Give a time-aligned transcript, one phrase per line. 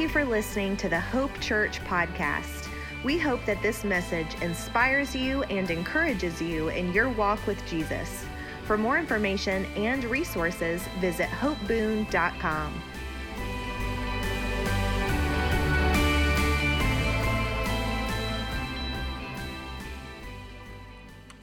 [0.00, 2.70] You for listening to the Hope Church podcast.
[3.04, 8.24] We hope that this message inspires you and encourages you in your walk with Jesus.
[8.64, 12.82] For more information and resources, visit hopeboon.com.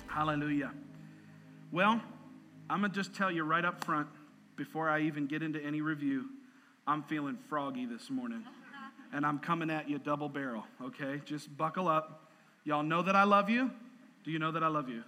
[0.08, 0.72] Hallelujah.
[1.72, 2.02] Well,
[2.72, 4.08] I'm going to just tell you right up front
[4.56, 6.26] before I even get into any review,
[6.88, 8.46] I'm feeling froggy this morning.
[9.14, 11.22] And I'm coming at you double barrel, okay?
[11.26, 12.30] Just buckle up.
[12.64, 13.72] Y'all know that I love you?
[14.24, 15.04] Do you know that I love you?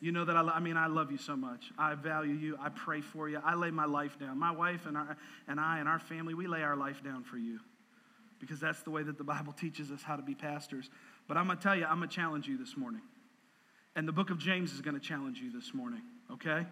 [0.00, 1.70] You know that I, lo- I mean, I love you so much.
[1.78, 2.58] I value you.
[2.60, 3.40] I pray for you.
[3.44, 4.38] I lay my life down.
[4.38, 7.36] My wife and, our, and I and our family, we lay our life down for
[7.36, 7.60] you
[8.40, 10.88] because that's the way that the Bible teaches us how to be pastors.
[11.28, 13.02] But I'm going to tell you, I'm going to challenge you this morning.
[13.94, 16.00] And the book of James is going to challenge you this morning,
[16.32, 16.64] okay?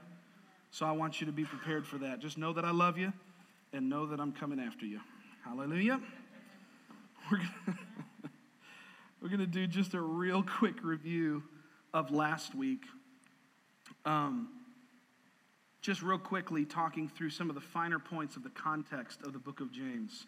[0.71, 2.21] So I want you to be prepared for that.
[2.21, 3.13] Just know that I love you
[3.73, 5.01] and know that I'm coming after you.
[5.45, 6.01] Hallelujah.
[7.31, 7.79] We're gonna,
[9.21, 11.43] we're gonna do just a real quick review
[11.93, 12.85] of last week.
[14.07, 14.49] Um,
[15.83, 19.39] just real quickly, talking through some of the finer points of the context of the
[19.39, 20.27] book of James.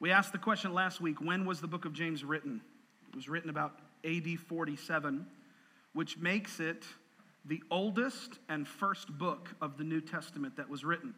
[0.00, 2.60] We asked the question last week when was the book of James written?
[3.08, 5.24] It was written about AD 47,
[5.94, 6.84] which makes it
[7.46, 11.14] the oldest and first book of the New Testament that was written.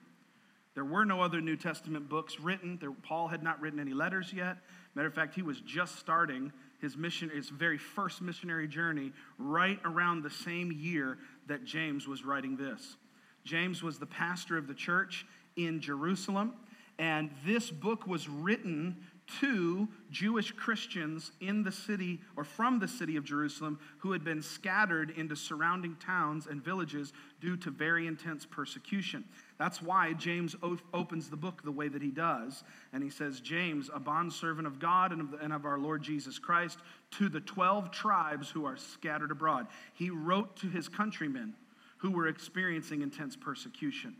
[0.74, 2.78] There were no other New Testament books written.
[2.80, 4.58] There, Paul had not written any letters yet.
[4.94, 9.78] Matter of fact, he was just starting his mission, his very first missionary journey, right
[9.84, 12.96] around the same year that James was writing this.
[13.44, 16.54] James was the pastor of the church in Jerusalem,
[16.98, 18.96] and this book was written
[19.40, 24.42] to Jewish Christians in the city or from the city of Jerusalem who had been
[24.42, 29.24] scattered into surrounding towns and villages due to very intense persecution.
[29.58, 30.56] That's why James
[30.92, 32.64] opens the book the way that he does.
[32.92, 36.02] And he says, James, a bondservant of God and of, the, and of our Lord
[36.02, 36.78] Jesus Christ,
[37.12, 39.68] to the 12 tribes who are scattered abroad.
[39.94, 41.54] He wrote to his countrymen
[41.98, 44.16] who were experiencing intense persecution.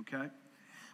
[0.00, 0.26] Okay?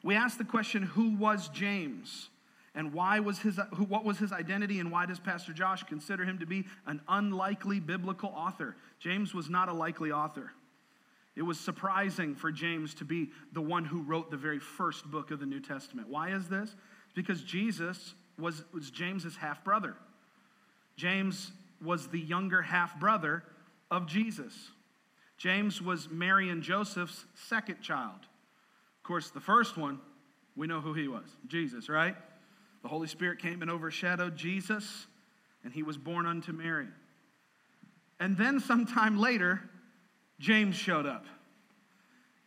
[0.05, 2.31] We ask the question, who was James?
[2.77, 6.41] and why was his, what was his identity and why does pastor josh consider him
[6.41, 10.51] to be an unlikely biblical author james was not a likely author
[11.37, 15.31] it was surprising for james to be the one who wrote the very first book
[15.31, 16.09] of the new testament.
[16.09, 16.75] Why is this?
[17.15, 19.97] Because jesus was, was james's half brother
[20.97, 21.53] james
[21.83, 23.43] was the younger half brother
[23.91, 24.71] of jesus.
[25.37, 28.21] James was mary and joseph's second child.
[28.99, 30.01] Of course the first one
[30.57, 31.27] we know who he was.
[31.49, 32.17] Jesus right?
[32.85, 35.07] The Holy Spirit came and overshadowed Jesus,
[35.65, 36.89] and he was born unto Mary.
[38.21, 39.63] And then, sometime later,
[40.45, 41.25] James showed up.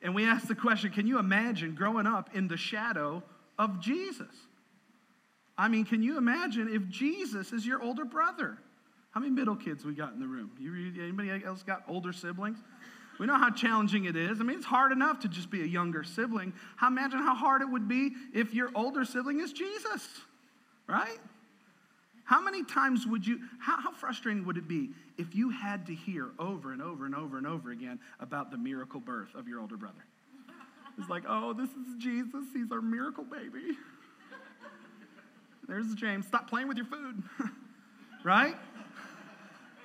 [0.04, 3.24] And we asked the question can you imagine growing up in the shadow
[3.58, 4.28] of Jesus?
[5.58, 8.60] I mean, can you imagine if Jesus is your older brother?
[9.10, 10.52] How many middle kids we got in the room?
[10.60, 12.60] You, anybody else got older siblings?
[13.20, 14.40] We know how challenging it is.
[14.40, 16.54] I mean, it's hard enough to just be a younger sibling.
[16.76, 20.08] How imagine how hard it would be if your older sibling is Jesus,
[20.86, 21.18] right?
[22.28, 25.96] How many times would you, how, how, frustrating would it be if you had to
[25.96, 29.62] hear over and over and over and over again about the miracle birth of your
[29.62, 30.04] older brother?
[30.98, 32.44] It's like, oh, this is Jesus.
[32.54, 33.78] He's our miracle baby.
[35.70, 36.28] There's James.
[36.28, 37.24] Stop playing with your food,
[38.26, 38.58] right?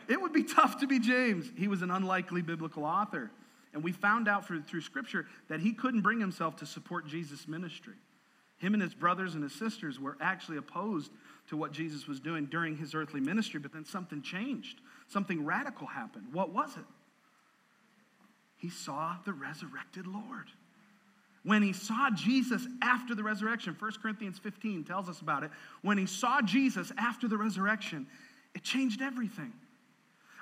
[0.09, 1.49] It would be tough to be James.
[1.57, 3.31] He was an unlikely biblical author.
[3.73, 7.47] And we found out through, through Scripture that he couldn't bring himself to support Jesus'
[7.47, 7.95] ministry.
[8.59, 11.13] Him and his brothers and his sisters were actually opposed
[11.53, 14.81] to what Jesus was doing during his earthly ministry, but then something changed.
[15.07, 16.33] Something radical happened.
[16.33, 16.85] What was it?
[18.57, 20.47] He saw the resurrected Lord.
[21.45, 25.51] When he saw Jesus after the resurrection, 1 Corinthians 15 tells us about it.
[25.83, 28.07] When he saw Jesus after the resurrection,
[28.55, 29.53] it changed everything.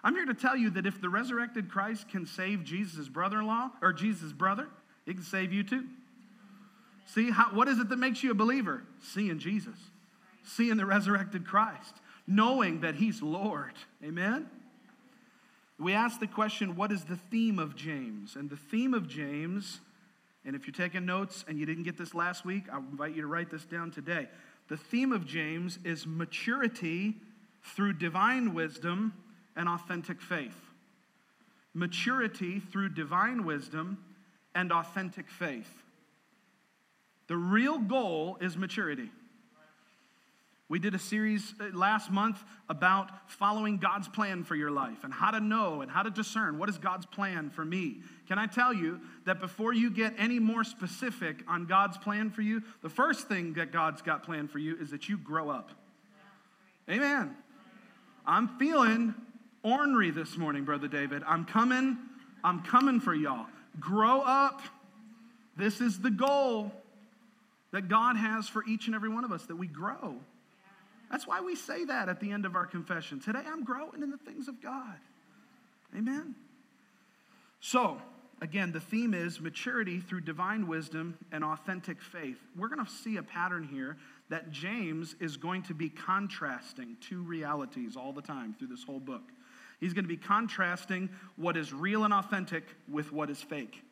[0.04, 3.48] I'm here to tell you that if the resurrected Christ can save Jesus' brother in
[3.48, 4.68] law or Jesus' brother,
[5.06, 5.86] it can save you too.
[7.06, 8.84] See, how, what is it that makes you a believer?
[9.02, 9.89] Seeing Jesus,
[10.44, 11.94] seeing the resurrected Christ,
[12.26, 13.74] knowing that he's Lord.
[14.04, 14.48] Amen?
[15.78, 18.36] We ask the question what is the theme of James?
[18.36, 19.80] And the theme of James,
[20.44, 23.22] and if you're taking notes and you didn't get this last week, I invite you
[23.22, 24.28] to write this down today.
[24.68, 27.16] The theme of James is maturity
[27.62, 29.14] through divine wisdom
[29.56, 30.56] and authentic faith.
[31.74, 33.98] Maturity through divine wisdom
[34.54, 35.82] and authentic faith.
[37.26, 39.10] The real goal is maturity.
[40.70, 45.12] We did a series uh, last month about following God's plan for your life and
[45.12, 47.96] how to know and how to discern what is God's plan for me.
[48.28, 52.42] Can I tell you that before you get any more specific on God's plan for
[52.42, 55.72] you, the first thing that God's got planned for you is that you grow up.
[56.88, 57.34] Amen.
[58.24, 59.16] I'm feeling
[59.64, 61.24] ornery this morning, Brother David.
[61.26, 61.98] I'm coming,
[62.44, 63.46] I'm coming for y'all.
[63.80, 64.62] Grow up.
[65.56, 66.70] This is the goal
[67.72, 70.14] that God has for each and every one of us that we grow.
[71.10, 73.20] That's why we say that at the end of our confession.
[73.20, 74.96] Today I'm growing in the things of God.
[75.96, 76.36] Amen.
[77.60, 78.00] So,
[78.40, 82.38] again, the theme is maturity through divine wisdom and authentic faith.
[82.56, 83.96] We're going to see a pattern here
[84.28, 89.00] that James is going to be contrasting two realities all the time through this whole
[89.00, 89.22] book.
[89.80, 93.82] He's going to be contrasting what is real and authentic with what is fake.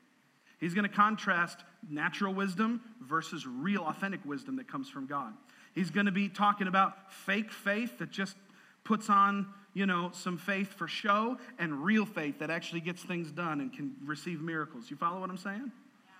[0.60, 5.32] He's going to contrast natural wisdom versus real, authentic wisdom that comes from God.
[5.78, 8.36] He's going to be talking about fake faith that just
[8.82, 13.30] puts on, you know, some faith for show and real faith that actually gets things
[13.30, 14.90] done and can receive miracles.
[14.90, 15.70] You follow what I'm saying?
[15.70, 16.12] Yeah.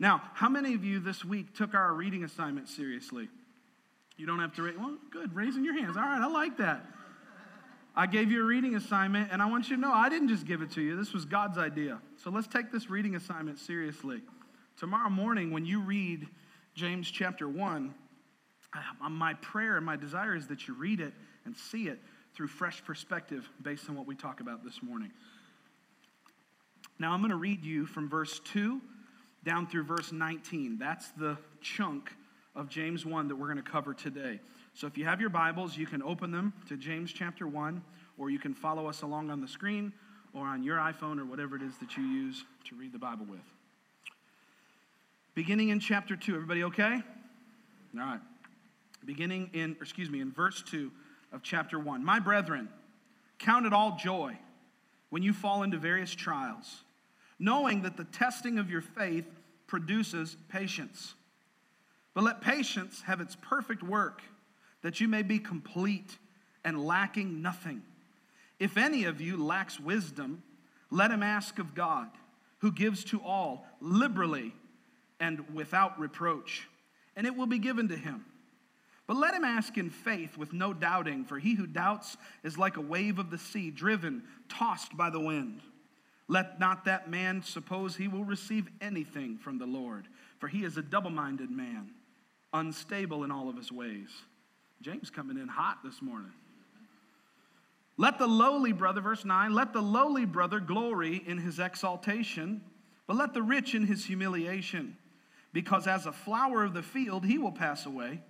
[0.00, 3.28] Now, how many of you this week took our reading assignment seriously?
[4.16, 5.96] You don't have to raise, well, good, raising your hands.
[5.96, 6.84] All right, I like that.
[7.94, 10.46] I gave you a reading assignment, and I want you to know I didn't just
[10.46, 10.96] give it to you.
[10.96, 12.00] This was God's idea.
[12.24, 14.20] So let's take this reading assignment seriously.
[14.78, 16.26] Tomorrow morning, when you read
[16.74, 17.94] James chapter 1,
[19.10, 21.12] my prayer and my desire is that you read it
[21.44, 21.98] and see it
[22.34, 25.10] through fresh perspective based on what we talk about this morning.
[26.98, 28.80] Now, I'm going to read you from verse 2
[29.44, 30.78] down through verse 19.
[30.78, 32.10] That's the chunk
[32.54, 34.40] of James 1 that we're going to cover today.
[34.74, 37.82] So if you have your Bibles, you can open them to James chapter 1,
[38.18, 39.92] or you can follow us along on the screen
[40.32, 43.26] or on your iPhone or whatever it is that you use to read the Bible
[43.28, 43.40] with.
[45.34, 47.02] Beginning in chapter 2, everybody okay?
[47.96, 48.20] All right
[49.04, 50.90] beginning in, excuse me, in verse 2
[51.32, 52.04] of chapter 1.
[52.04, 52.68] My brethren,
[53.38, 54.36] count it all joy
[55.10, 56.82] when you fall into various trials,
[57.38, 59.26] knowing that the testing of your faith
[59.66, 61.14] produces patience.
[62.14, 64.22] But let patience have its perfect work,
[64.82, 66.18] that you may be complete
[66.64, 67.82] and lacking nothing.
[68.58, 70.42] If any of you lacks wisdom,
[70.90, 72.08] let him ask of God,
[72.58, 74.52] who gives to all liberally
[75.20, 76.68] and without reproach,
[77.16, 78.24] and it will be given to him.
[79.06, 82.76] But let him ask in faith with no doubting, for he who doubts is like
[82.76, 85.60] a wave of the sea, driven, tossed by the wind.
[86.26, 90.08] Let not that man suppose he will receive anything from the Lord,
[90.38, 91.90] for he is a double minded man,
[92.54, 94.08] unstable in all of his ways.
[94.80, 96.32] James coming in hot this morning.
[97.96, 102.62] Let the lowly brother, verse 9, let the lowly brother glory in his exaltation,
[103.06, 104.96] but let the rich in his humiliation,
[105.52, 108.22] because as a flower of the field he will pass away.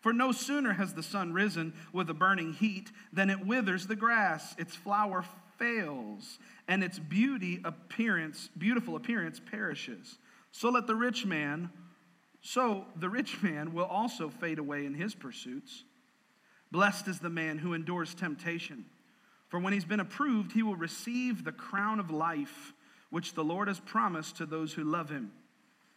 [0.00, 3.96] For no sooner has the sun risen with a burning heat than it withers the
[3.96, 5.24] grass, its flower
[5.58, 10.18] fails, and its beauty appearance, beautiful appearance perishes.
[10.52, 11.70] So let the rich man,
[12.40, 15.84] so the rich man will also fade away in his pursuits.
[16.70, 18.84] Blessed is the man who endures temptation,
[19.48, 22.72] for when he's been approved, he will receive the crown of life
[23.10, 25.32] which the Lord has promised to those who love him.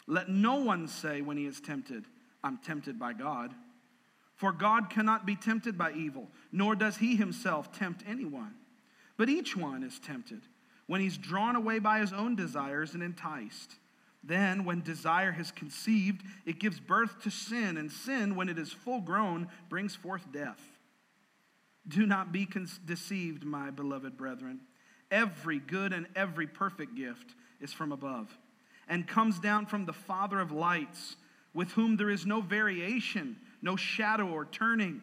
[0.08, 2.06] Let no one say when he is tempted,
[2.44, 3.54] I'm tempted by God.
[4.42, 8.56] For God cannot be tempted by evil, nor does he himself tempt anyone.
[9.16, 10.42] But each one is tempted
[10.88, 13.76] when he's drawn away by his own desires and enticed.
[14.24, 18.72] Then, when desire has conceived, it gives birth to sin, and sin, when it is
[18.72, 20.80] full grown, brings forth death.
[21.88, 22.50] Do not be
[22.84, 24.62] deceived, my beloved brethren.
[25.12, 28.36] Every good and every perfect gift is from above
[28.88, 31.16] and comes down from the Father of lights,
[31.54, 35.02] with whom there is no variation no shadow or turning.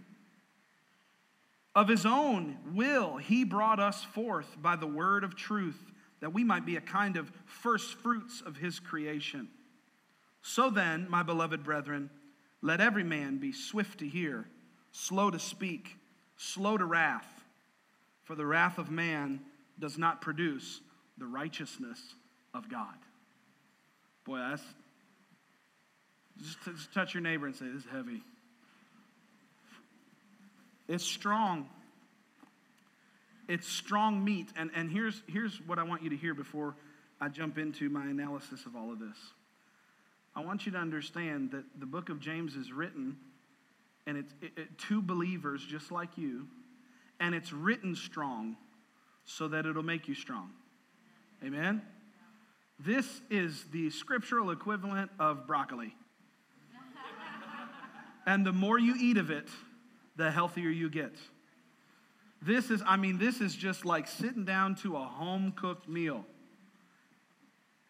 [1.75, 5.79] Of his own will, he brought us forth by the word of truth,
[6.21, 9.49] that we might be a kind of first fruits of his creation.
[10.43, 12.11] So then, my beloved brethren,
[12.63, 14.49] let every man be swift to hear,
[14.91, 15.97] slow to speak,
[16.37, 17.29] slow to wrath,
[18.25, 19.41] for the wrath of man
[19.79, 20.81] does not produce
[21.17, 22.01] the righteousness
[22.55, 22.95] of God.
[24.25, 24.63] Boy, that's
[26.39, 28.23] just, touch your neighbor and say, This is heavy.
[30.89, 31.69] It's strong.
[33.47, 34.49] It's strong meat.
[34.57, 36.75] And, and here's, here's what I want you to hear before
[37.21, 39.17] I jump into my analysis of all of this.
[40.35, 43.17] I want you to understand that the book of James is written,
[44.07, 46.47] and it's it, it, to believers just like you,
[47.19, 48.57] and it's written strong
[49.25, 50.51] so that it'll make you strong.
[51.45, 51.83] Amen?
[52.79, 55.95] This is the scriptural equivalent of broccoli.
[58.27, 59.49] and the more you eat of it,
[60.19, 61.15] the healthier you get.
[62.43, 66.27] This is, I mean, this is just like sitting down to a home cooked meal.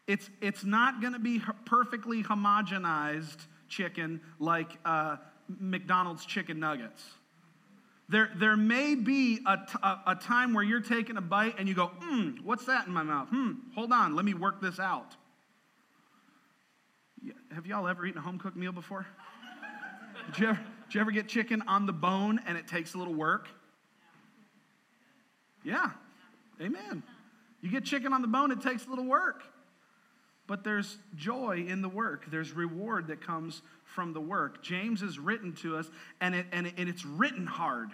[0.06, 5.16] It's, it's not going to be perfectly homogenized chicken like uh,
[5.58, 7.04] McDonald's chicken nuggets.
[8.08, 11.74] There, there may be a, t- a, time where you're taking a bite and you
[11.74, 13.28] go, hmm, what's that in my mouth?
[13.28, 15.14] Hmm, hold on, let me work this out.
[17.52, 19.06] Have y'all ever eaten a home cooked meal before?
[20.32, 22.98] Did you, ever, did you ever get chicken on the bone and it takes a
[22.98, 23.48] little work?
[25.62, 25.90] Yeah,
[26.62, 27.02] amen.
[27.60, 29.42] You get chicken on the bone, it takes a little work.
[30.46, 32.30] But there's joy in the work.
[32.30, 34.62] There's reward that comes from the work.
[34.62, 35.90] James is written to us,
[36.22, 37.90] and, it, and, it, and it's written hard.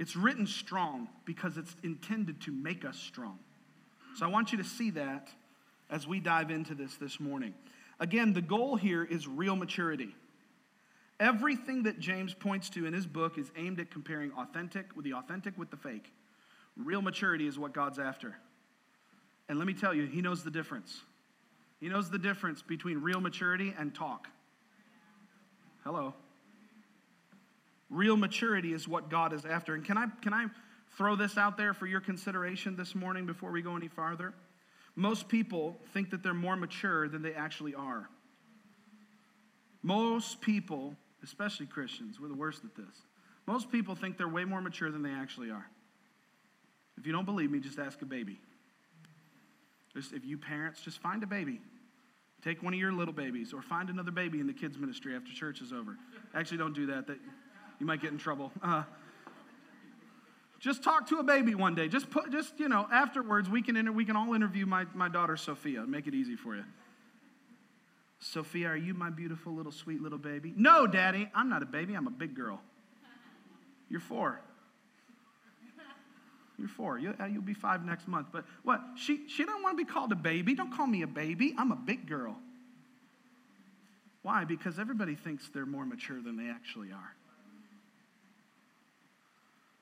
[0.00, 3.38] It's written strong because it's intended to make us strong.
[4.16, 5.28] So I want you to see that
[5.88, 7.54] as we dive into this this morning.
[8.00, 10.16] Again, the goal here is real maturity.
[11.18, 15.14] Everything that James points to in his book is aimed at comparing authentic with the
[15.14, 16.12] authentic with the fake.
[16.76, 18.36] Real maturity is what God's after.
[19.48, 21.00] And let me tell you, he knows the difference.
[21.80, 24.28] He knows the difference between real maturity and talk.
[25.84, 26.14] Hello.
[27.88, 29.74] Real maturity is what God is after.
[29.74, 30.46] And can I, can I
[30.96, 34.34] throw this out there for your consideration this morning before we go any farther?
[34.96, 38.08] Most people think that they're more mature than they actually are.
[39.82, 40.96] Most people,
[41.26, 43.02] especially Christians, we're the worst at this.
[43.46, 45.66] Most people think they're way more mature than they actually are.
[46.96, 48.40] If you don't believe me, just ask a baby.
[49.92, 51.60] Just, if you parents, just find a baby.
[52.42, 55.32] Take one of your little babies or find another baby in the kids' ministry after
[55.32, 55.96] church is over.
[56.32, 57.08] Actually, don't do that.
[57.08, 57.18] that
[57.80, 58.52] you might get in trouble.
[58.62, 58.84] Uh,
[60.60, 61.88] just talk to a baby one day.
[61.88, 65.08] Just put, just you know, afterwards we can inter- we can all interview my, my
[65.08, 65.84] daughter Sophia.
[65.86, 66.64] Make it easy for you.
[68.18, 70.52] Sophia, are you my beautiful little sweet little baby?
[70.56, 71.94] No, Daddy, I'm not a baby.
[71.94, 72.60] I'm a big girl.
[73.88, 74.40] You're four.
[76.58, 76.98] You're four.
[76.98, 78.28] You, will uh, be five next month.
[78.32, 78.80] But what?
[78.96, 80.54] She, she don't want to be called a baby.
[80.54, 81.54] Don't call me a baby.
[81.58, 82.36] I'm a big girl.
[84.22, 84.44] Why?
[84.44, 87.14] Because everybody thinks they're more mature than they actually are.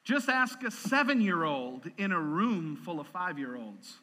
[0.02, 4.00] Just ask a seven year old in a room full of five year olds.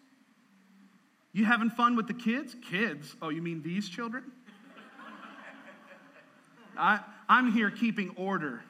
[1.34, 2.56] You having fun with the kids?
[2.70, 3.16] Kids?
[3.22, 4.24] Oh, you mean these children?
[6.78, 8.64] I, I'm here keeping order.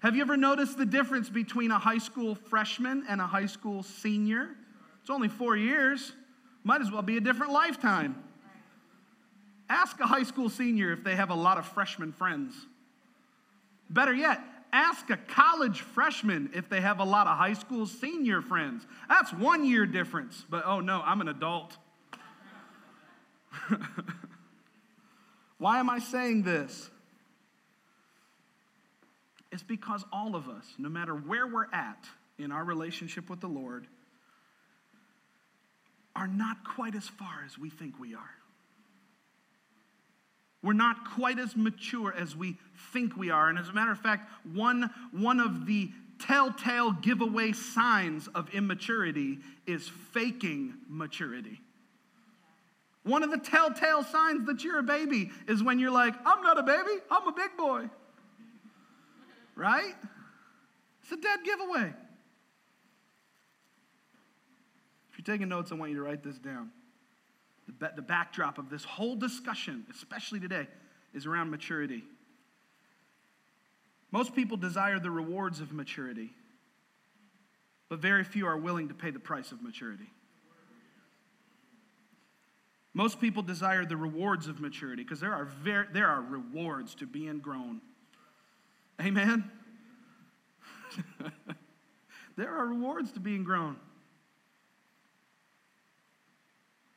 [0.00, 3.82] Have you ever noticed the difference between a high school freshman and a high school
[3.82, 4.50] senior?
[5.00, 6.12] It's only four years.
[6.62, 8.22] Might as well be a different lifetime.
[9.68, 12.54] Ask a high school senior if they have a lot of freshman friends.
[13.88, 14.40] Better yet,
[14.74, 18.84] ask a college freshman if they have a lot of high school senior friends.
[19.08, 21.78] That's one year difference, but oh no, I'm an adult.
[25.58, 26.90] Why am I saying this?
[29.52, 33.46] It's because all of us, no matter where we're at in our relationship with the
[33.46, 33.86] Lord,
[36.16, 38.34] are not quite as far as we think we are.
[40.64, 42.56] We're not quite as mature as we
[42.92, 43.48] think we are.
[43.48, 49.38] And as a matter of fact, one, one of the telltale giveaway signs of immaturity
[49.66, 51.60] is faking maturity.
[53.04, 56.58] One of the telltale signs that you're a baby is when you're like, I'm not
[56.58, 57.90] a baby, I'm a big boy
[59.56, 59.94] right?
[61.02, 61.92] It's a dead giveaway.
[65.10, 66.70] If you're taking notes, I want you to write this down.
[67.66, 70.66] The, the backdrop of this whole discussion, especially today,
[71.12, 72.04] is around maturity.
[74.10, 76.30] Most people desire the rewards of maturity,
[77.88, 80.10] but very few are willing to pay the price of maturity.
[82.94, 87.06] Most people desire the rewards of maturity because there are, ver- there are rewards to
[87.06, 87.80] being grown.
[89.00, 89.50] Amen?
[92.36, 93.76] there are rewards to being grown.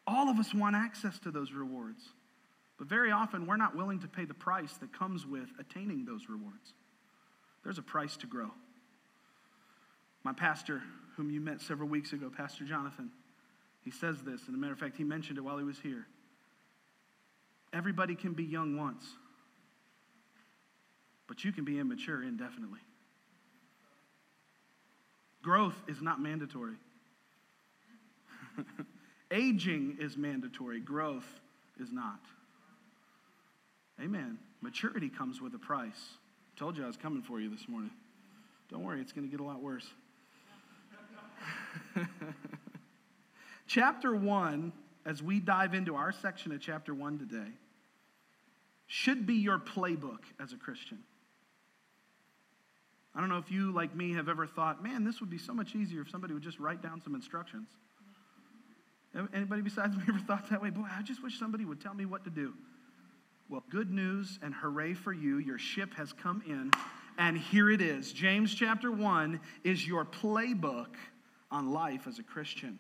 [0.08, 2.02] All of us want access to those rewards.
[2.78, 6.30] But very often, we're not willing to pay the price that comes with attaining those
[6.30, 6.74] rewards.
[7.64, 8.52] There's a price to grow.
[10.24, 10.82] My pastor,
[11.16, 13.12] whom you met several weeks ago, Pastor Jonathan,
[13.84, 14.42] he says this.
[14.48, 16.08] And a matter of fact, he mentioned it while he was here.
[17.74, 19.04] Everybody can be young once
[21.28, 22.80] but you can be immature indefinitely.
[25.44, 26.78] Growth is not mandatory.
[29.32, 31.28] Aging is mandatory, growth
[31.80, 32.20] is not.
[34.02, 34.38] Amen.
[34.62, 36.18] Maturity comes with a price.
[36.56, 37.92] Told you I was coming for you this morning.
[38.70, 39.88] Don't worry, it's going to get a lot worse.
[43.68, 44.72] chapter 1,
[45.06, 47.52] as we dive into our section of chapter 1 today,
[48.88, 51.00] should be your playbook as a Christian.
[53.16, 55.54] I don't know if you, like me, have ever thought, man, this would be so
[55.54, 57.68] much easier if somebody would just write down some instructions.
[59.34, 60.70] Anybody besides me ever thought that way?
[60.70, 62.54] Boy, I just wish somebody would tell me what to do.
[63.50, 65.38] Well, good news and hooray for you.
[65.38, 66.72] Your ship has come in,
[67.18, 68.12] and here it is.
[68.12, 70.96] James chapter 1 is your playbook
[71.50, 72.78] on life as a Christian.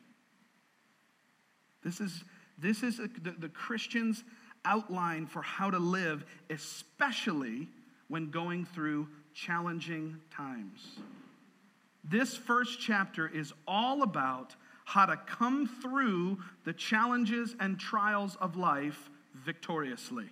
[1.84, 2.24] This is,
[2.58, 4.26] this is a, the, the Christian's
[4.66, 7.70] outline for how to live, especially
[8.10, 11.00] when going through challenging times.
[12.04, 14.56] This first chapter is all about
[14.88, 19.10] how to come through the challenges and trials of life
[19.44, 20.30] victoriously.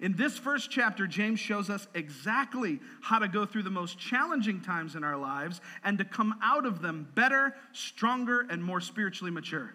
[0.00, 4.62] In this first chapter, James shows us exactly how to go through the most challenging
[4.62, 9.30] times in our lives and to come out of them better, stronger, and more spiritually
[9.30, 9.74] mature.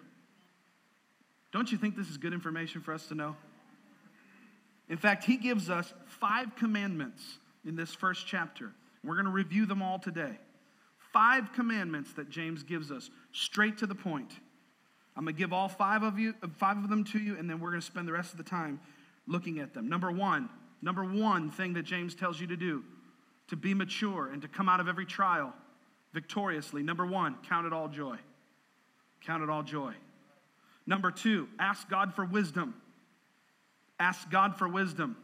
[1.52, 3.36] Don't you think this is good information for us to know?
[4.88, 7.22] In fact, he gives us five commandments
[7.64, 8.72] in this first chapter.
[9.04, 10.36] We're going to review them all today.
[11.16, 14.30] Five commandments that James gives us, straight to the point.
[15.16, 17.58] I'm going to give all five of you, five of them to you, and then
[17.58, 18.80] we're going to spend the rest of the time
[19.26, 19.88] looking at them.
[19.88, 20.50] Number one,
[20.82, 22.84] number one thing that James tells you to do
[23.48, 25.54] to be mature and to come out of every trial
[26.12, 26.82] victoriously.
[26.82, 28.18] Number one, count it all joy.
[29.24, 29.94] Count it all joy.
[30.86, 32.74] Number two, ask God for wisdom.
[33.98, 35.16] Ask God for wisdom.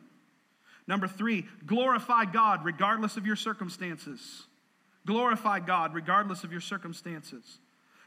[0.87, 4.44] Number three, glorify God regardless of your circumstances.
[5.06, 7.59] Glorify God regardless of your circumstances.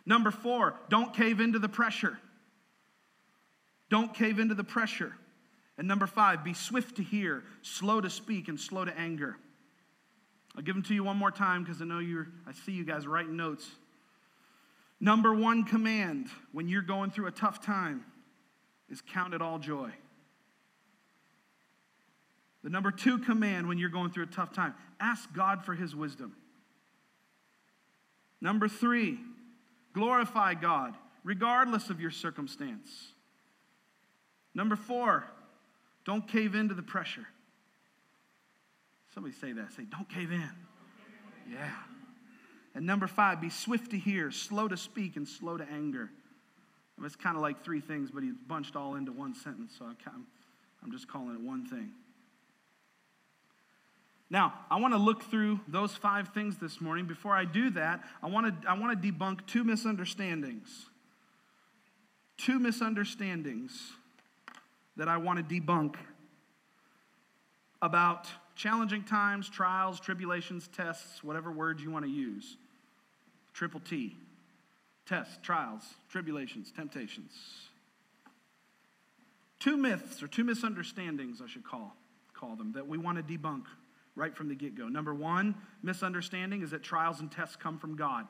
[0.06, 2.20] Number four, don't cave into the pressure.
[3.90, 5.14] Don't cave into the pressure.
[5.78, 9.38] And number five, be swift to hear, slow to speak, and slow to anger.
[10.56, 12.86] I'll give them to you one more time because I know you're, I see you
[12.86, 13.70] guys writing notes.
[15.02, 18.06] Number one command when you're going through a tough time
[18.90, 19.92] is count it all joy.
[22.64, 25.94] The number two command when you're going through a tough time ask God for his
[25.94, 26.34] wisdom.
[28.42, 29.20] Number three,
[29.94, 30.96] glorify God
[31.26, 33.12] regardless of your circumstance.
[34.54, 35.26] Number four,
[36.06, 37.26] don't cave into the pressure.
[39.14, 39.74] Somebody say that.
[39.74, 40.50] Say, don't cave in.
[41.52, 41.72] Yeah.
[42.76, 46.12] And number five, be swift to hear, slow to speak, and slow to anger.
[47.04, 50.92] it's kind of like three things, but he's bunched all into one sentence, so I'm
[50.92, 51.92] just calling it one thing.
[54.29, 57.05] Now, I want to look through those five things this morning.
[57.05, 60.88] Before I do that, I want to, I want to debunk two misunderstandings.
[62.38, 63.92] Two misunderstandings
[64.98, 65.96] that I want to debunk
[67.81, 72.57] about challenging times, trials, tribulations, tests, whatever words you want to use.
[73.53, 74.18] Triple T.
[75.05, 77.31] Tests, trials, tribulations, temptations.
[79.59, 81.96] Two myths or two misunderstandings, I should call,
[82.33, 83.66] call them, that we want to debunk
[84.16, 84.88] right from the get go.
[84.88, 88.25] Number one misunderstanding is that trials and tests come from God.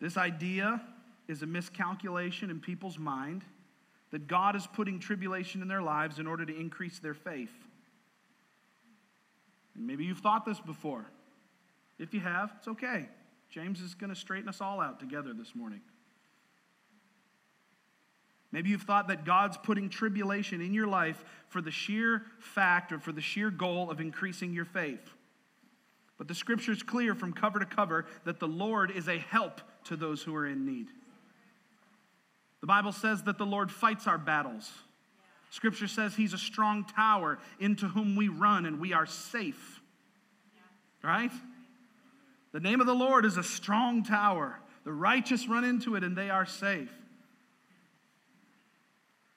[0.00, 0.80] This idea
[1.28, 3.42] is a miscalculation in people's mind
[4.10, 7.52] that God is putting tribulation in their lives in order to increase their faith.
[9.74, 11.06] And maybe you've thought this before.
[11.98, 13.08] If you have, it's okay.
[13.50, 15.80] James is going to straighten us all out together this morning.
[18.56, 22.98] Maybe you've thought that God's putting tribulation in your life for the sheer fact or
[22.98, 25.10] for the sheer goal of increasing your faith.
[26.16, 29.60] But the scripture is clear from cover to cover that the Lord is a help
[29.84, 30.86] to those who are in need.
[32.62, 34.72] The Bible says that the Lord fights our battles.
[35.50, 39.82] Scripture says he's a strong tower into whom we run and we are safe.
[41.04, 41.30] Right?
[42.52, 44.58] The name of the Lord is a strong tower.
[44.84, 46.90] The righteous run into it and they are safe.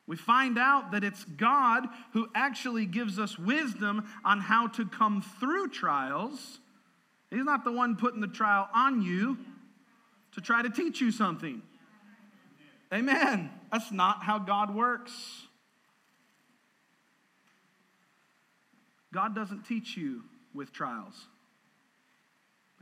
[0.10, 5.22] We find out that it's God who actually gives us wisdom on how to come
[5.40, 6.58] through trials.
[7.30, 9.38] He's not the one putting the trial on you
[10.32, 11.62] to try to teach you something.
[12.92, 13.52] Amen.
[13.72, 15.14] That's not how God works.
[19.14, 20.24] God doesn't teach you
[20.56, 21.28] with trials.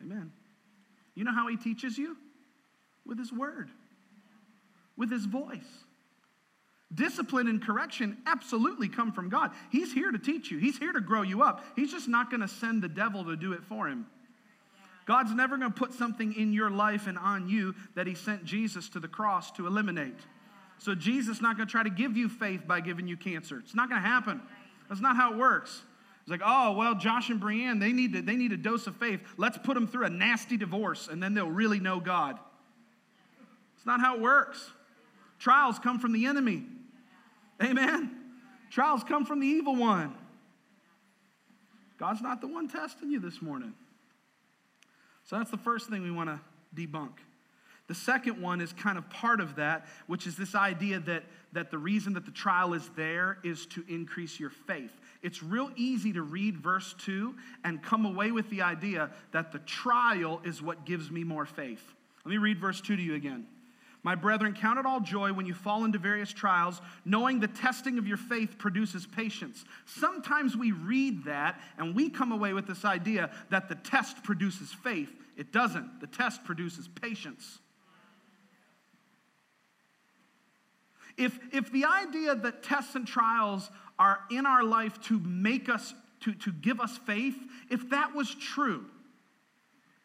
[0.01, 0.31] Amen.
[1.13, 2.15] You know how He teaches you?
[3.05, 3.69] With His Word,
[4.95, 5.83] with His voice.
[6.93, 9.51] Discipline and correction absolutely come from God.
[9.69, 11.63] He's here to teach you, He's here to grow you up.
[11.75, 14.07] He's just not going to send the devil to do it for Him.
[15.05, 18.45] God's never going to put something in your life and on you that He sent
[18.45, 20.19] Jesus to the cross to eliminate.
[20.79, 23.59] So Jesus is not going to try to give you faith by giving you cancer.
[23.59, 24.41] It's not going to happen.
[24.87, 25.81] That's not how it works.
[26.21, 28.97] It's like, oh, well, Josh and Brienne, they need, to, they need a dose of
[28.97, 29.21] faith.
[29.37, 32.37] Let's put them through a nasty divorce, and then they'll really know God.
[33.77, 34.71] It's not how it works.
[35.39, 36.63] Trials come from the enemy.
[37.61, 38.15] Amen?
[38.69, 40.15] Trials come from the evil one.
[41.97, 43.73] God's not the one testing you this morning.
[45.23, 46.39] So that's the first thing we want to
[46.75, 47.13] debunk.
[47.87, 51.71] The second one is kind of part of that, which is this idea that, that
[51.71, 54.91] the reason that the trial is there is to increase your faith.
[55.23, 59.59] It's real easy to read verse 2 and come away with the idea that the
[59.59, 61.81] trial is what gives me more faith.
[62.25, 63.47] Let me read verse 2 to you again.
[64.07, 67.97] My brethren, count it all joy when you fall into various trials, knowing the testing
[67.97, 69.65] of your faith produces patience.
[69.85, 74.71] Sometimes we read that and we come away with this idea that the test produces
[74.71, 75.13] faith.
[75.35, 77.59] It doesn't, the test produces patience.
[81.17, 85.93] If, if the idea that tests and trials are in our life to make us,
[86.21, 87.35] to, to give us faith,
[87.69, 88.85] if that was true,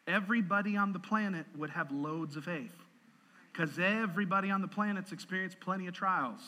[0.08, 2.81] everybody on the planet would have loads of faith
[3.52, 6.40] because everybody on the planet's experienced plenty of trials.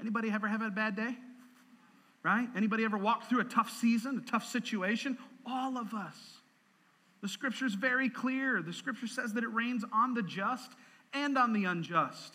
[0.00, 1.16] Anybody ever have a bad day?
[2.22, 2.48] Right?
[2.56, 5.18] Anybody ever walk through a tough season, a tough situation?
[5.46, 6.16] All of us.
[7.22, 8.62] The scripture is very clear.
[8.62, 10.72] The scripture says that it rains on the just
[11.12, 12.34] and on the unjust.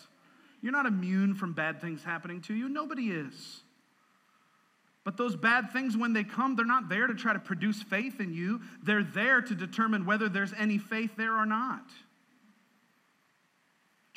[0.62, 2.68] You're not immune from bad things happening to you.
[2.68, 3.62] Nobody is.
[5.04, 8.20] But those bad things, when they come, they're not there to try to produce faith
[8.20, 8.60] in you.
[8.82, 11.84] They're there to determine whether there's any faith there or not.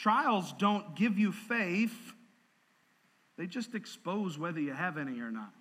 [0.04, 1.96] Trials don't give you faith,
[3.38, 5.54] they just expose whether you have any or not.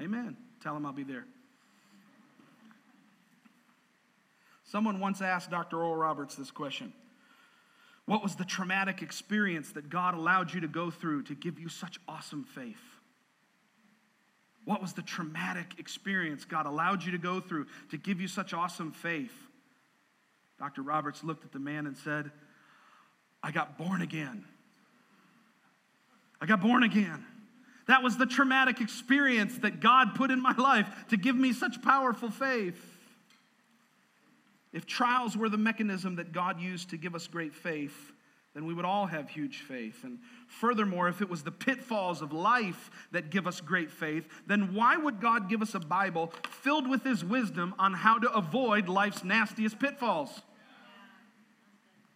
[0.00, 0.36] Amen.
[0.62, 1.24] Tell him I'll be there.
[4.62, 5.78] Someone once asked Dr.
[5.78, 6.92] Oral Roberts this question
[8.06, 11.68] What was the traumatic experience that God allowed you to go through to give you
[11.68, 12.76] such awesome faith?
[14.64, 18.54] What was the traumatic experience God allowed you to go through to give you such
[18.54, 19.49] awesome faith?
[20.60, 20.82] Dr.
[20.82, 22.30] Roberts looked at the man and said,
[23.42, 24.44] I got born again.
[26.38, 27.24] I got born again.
[27.86, 31.80] That was the traumatic experience that God put in my life to give me such
[31.80, 32.78] powerful faith.
[34.74, 38.12] If trials were the mechanism that God used to give us great faith,
[38.54, 40.04] then we would all have huge faith.
[40.04, 44.74] And furthermore, if it was the pitfalls of life that give us great faith, then
[44.74, 48.88] why would God give us a Bible filled with His wisdom on how to avoid
[48.88, 50.42] life's nastiest pitfalls?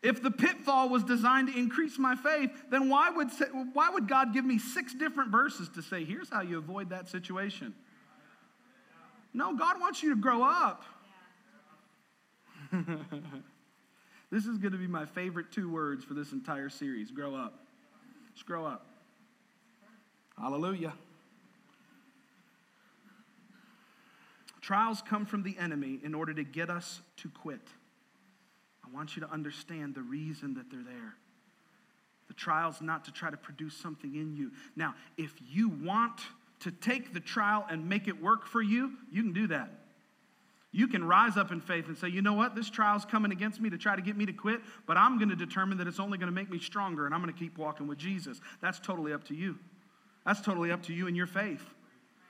[0.04, 3.30] If the pitfall was designed to increase my faith, then why would,
[3.72, 7.08] why would God give me six different verses to say, here's how you avoid that
[7.08, 7.74] situation?
[9.32, 10.84] No, God wants you to grow up.
[14.30, 17.64] this is going to be my favorite two words for this entire series grow up.
[18.34, 18.84] Just grow up.
[20.38, 20.92] Hallelujah.
[24.60, 27.68] Trials come from the enemy in order to get us to quit.
[28.94, 31.14] I want you to understand the reason that they're there.
[32.28, 34.52] The trial's not to try to produce something in you.
[34.76, 36.20] Now, if you want
[36.60, 39.70] to take the trial and make it work for you, you can do that.
[40.70, 43.60] You can rise up in faith and say, you know what, this trial's coming against
[43.60, 46.00] me to try to get me to quit, but I'm going to determine that it's
[46.00, 48.40] only going to make me stronger and I'm going to keep walking with Jesus.
[48.60, 49.58] That's totally up to you.
[50.24, 51.64] That's totally up to you and your faith.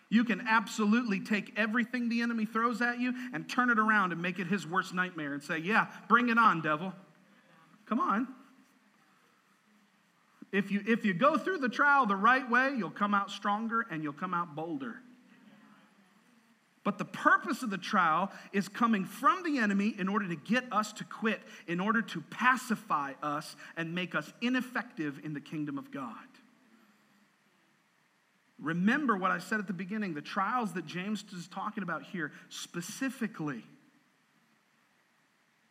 [0.09, 4.21] You can absolutely take everything the enemy throws at you and turn it around and
[4.21, 6.93] make it his worst nightmare and say, Yeah, bring it on, devil.
[7.87, 8.29] Come on.
[10.53, 13.85] If you, if you go through the trial the right way, you'll come out stronger
[13.91, 15.01] and you'll come out bolder.
[16.85, 20.71] But the purpose of the trial is coming from the enemy in order to get
[20.71, 25.79] us to quit, in order to pacify us and make us ineffective in the kingdom
[25.79, 26.15] of God.
[28.65, 32.33] Remember what I said at the beginning the trials that James is talking about here
[32.49, 33.63] specifically.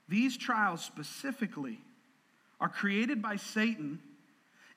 [0.08, 1.80] These trials specifically
[2.60, 4.00] are created by Satan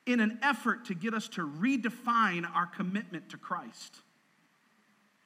[0.07, 3.97] in an effort to get us to redefine our commitment to Christ.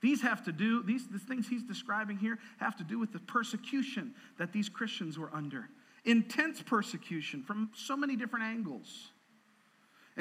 [0.01, 3.19] These have to do, these the things he's describing here have to do with the
[3.19, 5.69] persecution that these Christians were under.
[6.03, 9.11] Intense persecution from so many different angles.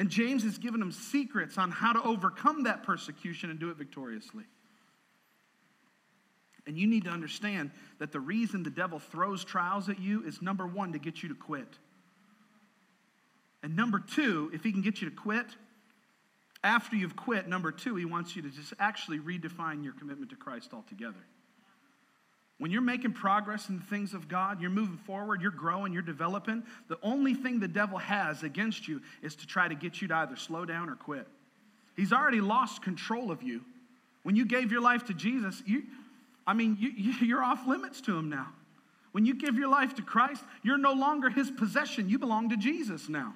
[0.01, 3.77] And James has given them secrets on how to overcome that persecution and do it
[3.77, 4.45] victoriously.
[6.65, 10.41] And you need to understand that the reason the devil throws trials at you is
[10.41, 11.67] number one, to get you to quit.
[13.61, 15.45] And number two, if he can get you to quit,
[16.63, 20.35] after you've quit, number two, he wants you to just actually redefine your commitment to
[20.35, 21.23] Christ altogether.
[22.61, 26.03] When you're making progress in the things of God, you're moving forward, you're growing, you're
[26.03, 30.07] developing, the only thing the devil has against you is to try to get you
[30.09, 31.27] to either slow down or quit.
[31.95, 33.61] He's already lost control of you.
[34.21, 35.85] When you gave your life to Jesus, you,
[36.45, 36.91] I mean, you,
[37.25, 38.49] you're off limits to him now.
[39.11, 42.11] When you give your life to Christ, you're no longer his possession.
[42.11, 43.33] You belong to Jesus now.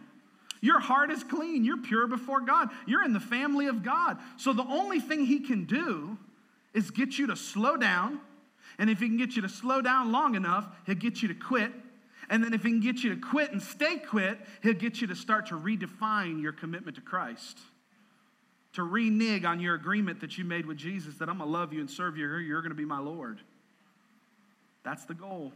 [0.62, 1.66] Your heart is clean.
[1.66, 2.70] You're pure before God.
[2.86, 4.20] You're in the family of God.
[4.38, 6.16] So the only thing he can do
[6.76, 8.20] is get you to slow down.
[8.78, 11.34] And if he can get you to slow down long enough, he'll get you to
[11.34, 11.72] quit.
[12.30, 15.08] And then if he can get you to quit and stay quit, he'll get you
[15.08, 17.58] to start to redefine your commitment to Christ.
[18.74, 21.72] To renege on your agreement that you made with Jesus that I'm going to love
[21.72, 23.40] you and serve you, you're going to be my Lord.
[24.84, 25.54] That's the goal.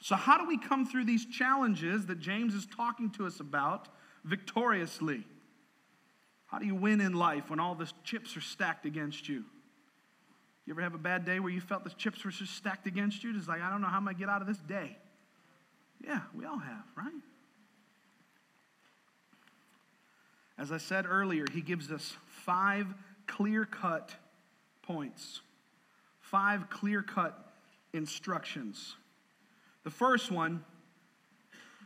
[0.00, 3.88] So, how do we come through these challenges that James is talking to us about
[4.24, 5.24] victoriously?
[6.46, 9.44] How do you win in life when all the chips are stacked against you?
[10.66, 13.22] You ever have a bad day where you felt the chips were just stacked against
[13.22, 13.32] you?
[13.32, 14.96] Just like, I don't know how I'm going to get out of this day.
[16.04, 17.12] Yeah, we all have, right?
[20.58, 22.86] As I said earlier, he gives us five
[23.26, 24.10] clear cut
[24.82, 25.40] points,
[26.20, 27.52] five clear cut
[27.92, 28.96] instructions.
[29.84, 30.64] The first one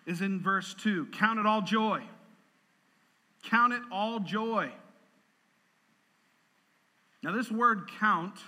[0.06, 2.02] is in verse 2 Count it all joy.
[3.44, 4.70] Count it all joy.
[7.22, 8.38] Now, this word count,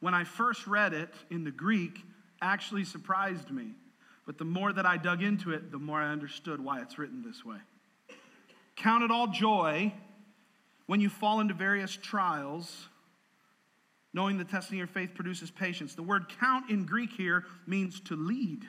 [0.00, 2.04] when I first read it in the Greek,
[2.40, 3.72] actually surprised me.
[4.26, 7.22] But the more that I dug into it, the more I understood why it's written
[7.22, 7.56] this way.
[8.76, 9.92] Count it all joy
[10.86, 12.88] when you fall into various trials,
[14.12, 15.94] knowing the testing of your faith produces patience.
[15.94, 18.64] The word count in Greek here means to lead.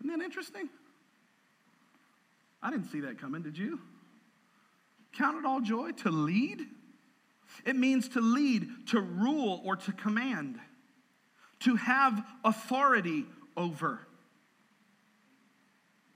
[0.00, 0.68] Isn't that interesting?
[2.62, 3.80] I didn't see that coming, did you?
[5.16, 6.60] Count it all joy to lead?
[7.64, 10.58] It means to lead, to rule, or to command,
[11.60, 14.00] to have authority over.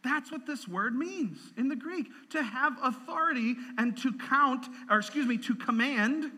[0.04, 4.98] That's what this word means in the Greek to have authority and to count, or
[4.98, 6.32] excuse me, to command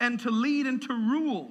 [0.00, 1.50] and to lead and to rule.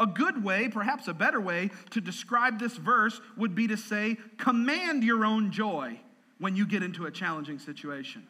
[0.00, 4.16] A good way, perhaps a better way, to describe this verse would be to say,
[4.36, 5.98] command your own joy
[6.38, 8.26] when you get into a challenging situation.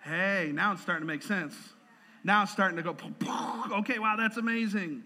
[0.00, 1.54] Hey, now it's starting to make sense.
[2.24, 2.96] Now it's starting to go,
[3.78, 5.02] okay, wow, that's amazing.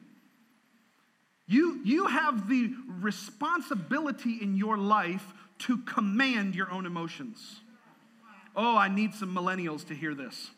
[1.48, 7.60] You, you have the responsibility in your life to command your own emotions.
[8.54, 10.50] Oh, I need some millennials to hear this.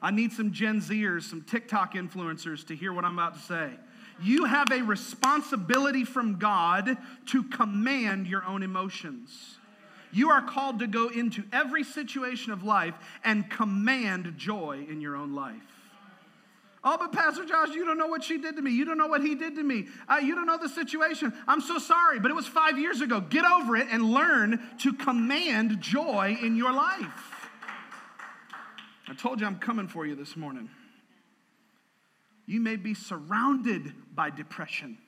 [0.00, 3.70] I need some Gen Zers, some TikTok influencers to hear what I'm about to say.
[4.22, 9.58] You have a responsibility from God to command your own emotions.
[10.12, 15.16] You are called to go into every situation of life and command joy in your
[15.16, 15.71] own life.
[16.84, 18.72] Oh, but Pastor Josh, you don't know what she did to me.
[18.72, 19.86] You don't know what he did to me.
[20.08, 21.32] Uh, you don't know the situation.
[21.46, 23.20] I'm so sorry, but it was five years ago.
[23.20, 27.48] Get over it and learn to command joy in your life.
[29.08, 30.70] I told you I'm coming for you this morning.
[32.46, 34.98] You may be surrounded by depression.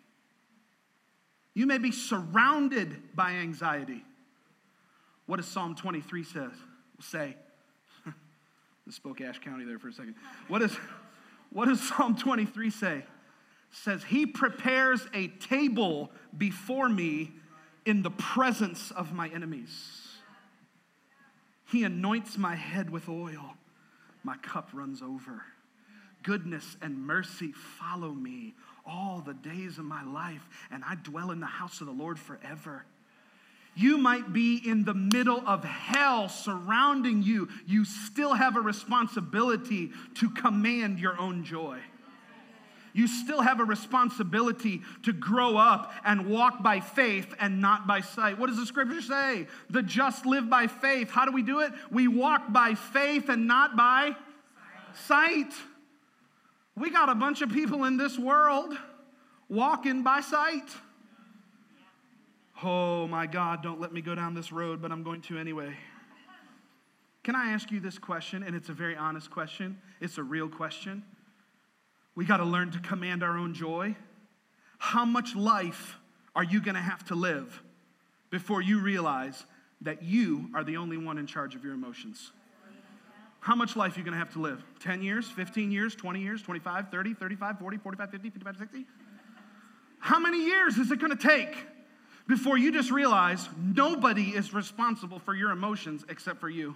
[1.55, 4.05] You may be surrounded by anxiety.
[5.27, 6.53] What does Psalm 23 says,
[7.01, 7.37] say?
[8.87, 10.15] This spoke Ash County there for a second.
[10.49, 10.77] What, is,
[11.55, 12.97] what does Psalm 23 say?
[12.99, 13.05] It
[13.71, 17.33] says, He prepares a table before me
[17.87, 20.01] in the presence of my enemies.
[21.71, 23.55] He anoints my head with oil.
[24.25, 25.43] My cup runs over.
[26.25, 31.39] Goodness and mercy follow me all the days of my life, and I dwell in
[31.39, 32.85] the house of the Lord forever.
[33.75, 37.49] You might be in the middle of hell surrounding you.
[37.67, 41.79] You still have a responsibility to command your own joy.
[42.95, 48.01] You still have a responsibility to grow up and walk by faith and not by
[48.01, 48.39] sight.
[48.39, 49.49] What does the scripture say?
[49.69, 51.11] The just live by faith.
[51.11, 51.73] How do we do it?
[51.91, 54.15] We walk by faith and not by
[55.07, 55.53] sight.
[56.77, 58.73] We got a bunch of people in this world
[59.49, 60.69] walking by sight.
[62.63, 65.77] Oh my God, don't let me go down this road, but I'm going to anyway.
[67.23, 68.43] Can I ask you this question?
[68.43, 71.03] And it's a very honest question, it's a real question.
[72.15, 73.97] We got to learn to command our own joy.
[74.79, 75.99] How much life
[76.37, 77.63] are you going to have to live
[78.31, 79.47] before you realize
[79.81, 82.31] that you are the only one in charge of your emotions?
[83.41, 84.65] How much life are you going to have to live?
[84.81, 88.87] 10 years, 15 years, 20 years, 25, 30, 35, 40, 45, 50, 55, 60?
[89.99, 91.57] How many years is it going to take
[92.27, 96.75] before you just realize nobody is responsible for your emotions except for you.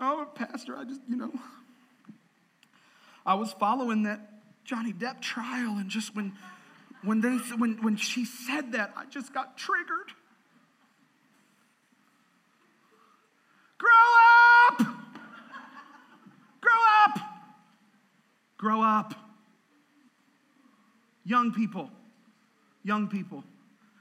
[0.00, 1.32] Oh, Pastor, I just, you know,
[3.26, 4.20] I was following that
[4.64, 6.34] Johnny Depp trial, and just when,
[7.02, 10.12] when, they, when, when she said that, I just got triggered.
[13.78, 13.88] Grow
[14.70, 14.78] up!
[16.60, 16.70] Grow
[17.04, 17.18] up!
[18.56, 19.14] Grow up.
[21.24, 21.90] Young people,
[22.88, 23.44] Young people.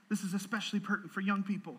[0.10, 1.76] This is especially pertinent for young people.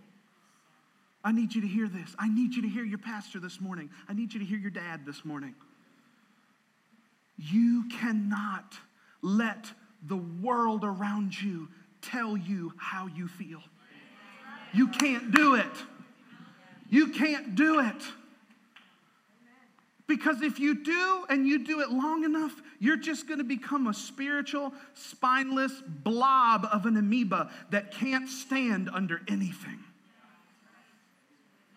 [1.25, 2.14] I need you to hear this.
[2.18, 3.88] I need you to hear your pastor this morning.
[4.11, 5.55] I need you to hear your dad this morning.
[7.38, 8.75] You cannot
[9.23, 9.73] let
[10.07, 11.68] the world around you
[12.03, 13.62] tell you how you feel.
[14.75, 15.64] You can't do it.
[16.90, 18.03] You can't do it.
[20.09, 23.87] Because if you do and you do it long enough, you're just going to become
[23.87, 29.79] a spiritual, spineless blob of an amoeba that can't stand under anything.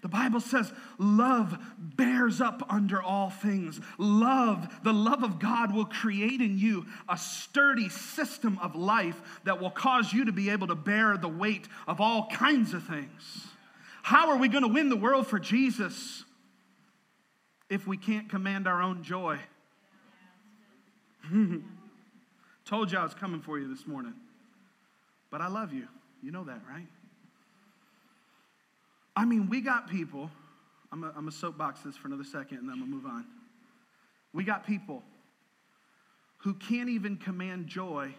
[0.02, 3.82] The Bible says love bears up under all things.
[3.98, 9.62] Love, the love of God will create in you a sturdy system of life that
[9.62, 13.48] will cause you to be able to bear the weight of all kinds of things.
[14.04, 16.24] How are we going to win the world for Jesus
[17.72, 19.40] if we can't command our own joy?
[22.66, 24.14] Told you I was coming for you this morning.
[25.32, 25.88] But I love you.
[26.22, 26.88] You know that, right?
[29.16, 30.30] I mean, we got people,
[30.92, 33.26] I'm going to soapbox this for another second and then I'm going to move on.
[34.34, 35.02] We got people
[36.40, 38.14] who can't even command joy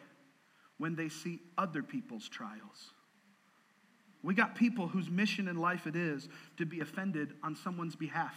[0.79, 2.93] when they see other people's trials.
[4.23, 8.35] We got people whose mission in life it is to be offended on someone's behalf.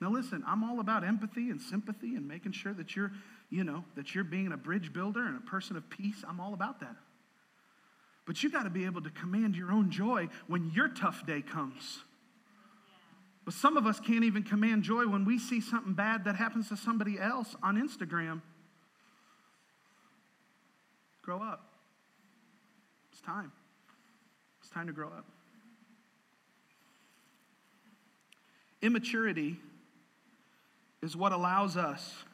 [0.00, 3.10] Now listen, I'm all about empathy and sympathy and making sure that you're,
[3.50, 6.24] you know, that you're being a bridge builder and a person of peace.
[6.28, 6.94] I'm all about that.
[8.26, 11.42] But you got to be able to command your own joy when your tough day
[11.42, 12.00] comes.
[13.44, 16.68] But some of us can't even command joy when we see something bad that happens
[16.68, 18.42] to somebody else on Instagram.
[21.22, 21.64] Grow up.
[23.10, 23.50] It's time.
[24.60, 25.24] It's time to grow up.
[28.82, 29.56] Immaturity
[31.02, 32.24] is what allows us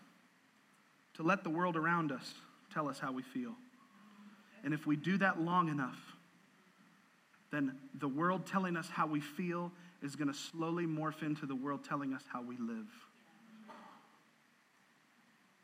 [1.14, 2.34] to let the world around us
[2.72, 3.52] tell us how we feel.
[4.64, 5.98] And if we do that long enough,
[7.50, 9.70] then the world telling us how we feel
[10.02, 12.86] is going to slowly morph into the world telling us how we live.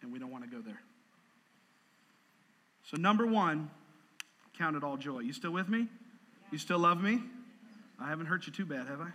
[0.02, 0.80] And we don't want to go there.
[2.84, 3.70] So, number one,
[4.56, 5.20] count it all joy.
[5.20, 5.88] You still with me?
[6.50, 7.20] You still love me?
[8.00, 9.10] I haven't hurt you too bad, have I?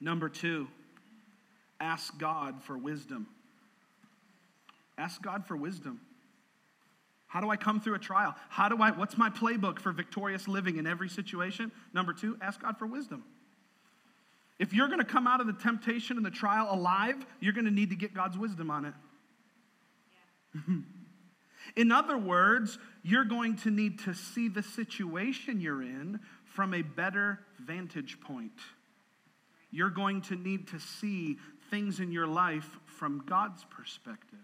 [0.00, 0.68] Number two,
[1.80, 3.26] ask God for wisdom.
[4.98, 6.00] Ask God for wisdom.
[7.26, 8.34] How do I come through a trial?
[8.48, 11.72] How do I, what's my playbook for victorious living in every situation?
[11.94, 13.24] Number two, ask God for wisdom.
[14.58, 17.64] If you're going to come out of the temptation and the trial alive, you're going
[17.64, 18.94] to need to get God's wisdom on it.
[20.68, 20.74] Yeah.
[21.76, 26.82] in other words, you're going to need to see the situation you're in from a
[26.82, 28.52] better vantage point.
[29.70, 31.38] You're going to need to see
[31.70, 34.38] things in your life from God's perspective.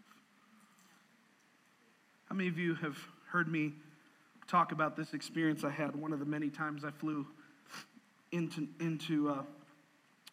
[2.29, 2.97] How many of you have
[3.29, 3.73] heard me
[4.47, 7.27] talk about this experience I had one of the many times I flew
[8.31, 9.43] into, into uh,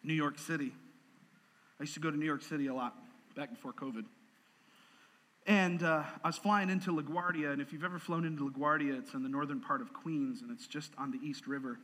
[0.02, 0.72] New York City?
[1.80, 2.94] I used to go to New York City a lot
[3.34, 4.04] back before COVID.
[5.46, 9.12] And uh, I was flying into LaGuardia, and if you've ever flown into LaGuardia, it's
[9.12, 11.78] in the northern part of Queens, and it's just on the East River.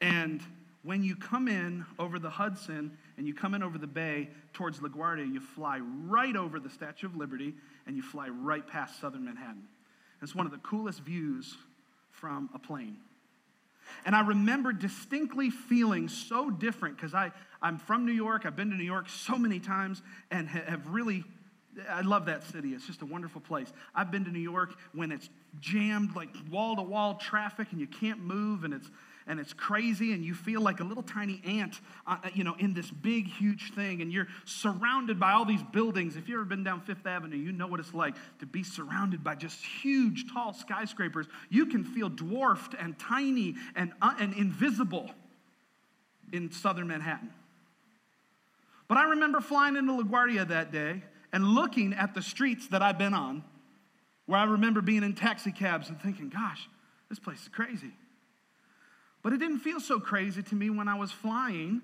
[0.00, 0.40] And
[0.86, 4.78] when you come in over the Hudson and you come in over the bay towards
[4.78, 7.54] LaGuardia, you fly right over the Statue of Liberty
[7.88, 9.64] and you fly right past southern Manhattan.
[10.22, 11.56] It's one of the coolest views
[12.12, 12.98] from a plane.
[14.04, 17.14] And I remember distinctly feeling so different because
[17.60, 18.46] I'm from New York.
[18.46, 21.24] I've been to New York so many times and have really,
[21.90, 22.74] I love that city.
[22.74, 23.72] It's just a wonderful place.
[23.92, 27.88] I've been to New York when it's jammed, like wall to wall traffic, and you
[27.88, 28.88] can't move, and it's
[29.26, 32.54] and it's crazy and you feel like a little tiny ant uh, uh, you know
[32.58, 36.16] in this big huge thing and you're surrounded by all these buildings.
[36.16, 39.24] If you've ever been down fifth avenue you know what it's like to be surrounded
[39.24, 41.26] by just huge tall skyscrapers.
[41.48, 45.10] You can feel dwarfed and tiny and, uh, and invisible
[46.32, 47.32] in southern manhattan.
[48.88, 51.02] But i remember flying into laguardia that day
[51.32, 53.42] and looking at the streets that i've been on
[54.26, 56.68] where i remember being in taxi cabs and thinking gosh
[57.08, 57.92] this place is crazy
[59.26, 61.82] but it didn't feel so crazy to me when I was flying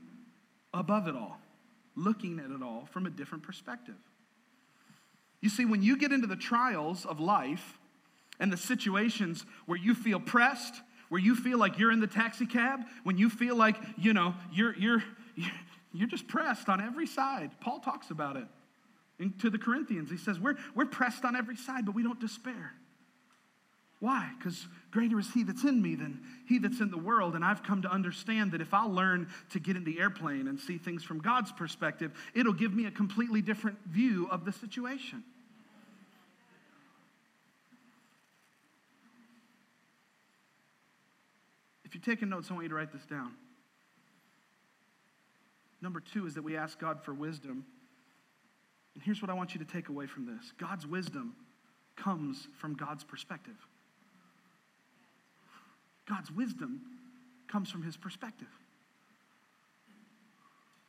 [0.73, 1.41] above it all,
[1.97, 3.97] looking at it all from a different perspective.
[5.41, 7.81] You see, when you get into the trials of life
[8.39, 10.77] and the situations where you feel pressed,
[11.09, 14.37] where you feel like you're in the taxi cab, when you feel like, you know,
[14.53, 15.03] you're, you're,
[15.93, 17.51] you're just pressed on every side.
[17.61, 18.47] Paul talks about it
[19.19, 20.13] in, to the Corinthians.
[20.13, 22.73] He says, we're, we're pressed on every side, but we don't despair.
[23.99, 24.31] Why?
[24.39, 27.35] Because Greater is he that's in me than he that's in the world.
[27.35, 30.61] And I've come to understand that if I learn to get in the airplane and
[30.61, 35.25] see things from God's perspective, it'll give me a completely different view of the situation.
[41.87, 43.33] If you're taking notes, I want you to write this down.
[45.81, 47.65] Number two is that we ask God for wisdom.
[48.95, 51.35] And here's what I want you to take away from this God's wisdom
[51.97, 53.57] comes from God's perspective.
[56.09, 56.81] God's wisdom
[57.49, 58.49] comes from his perspective.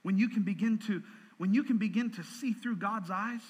[0.02, 1.02] When you can begin to
[1.38, 3.42] when you can begin to see through God's eyes,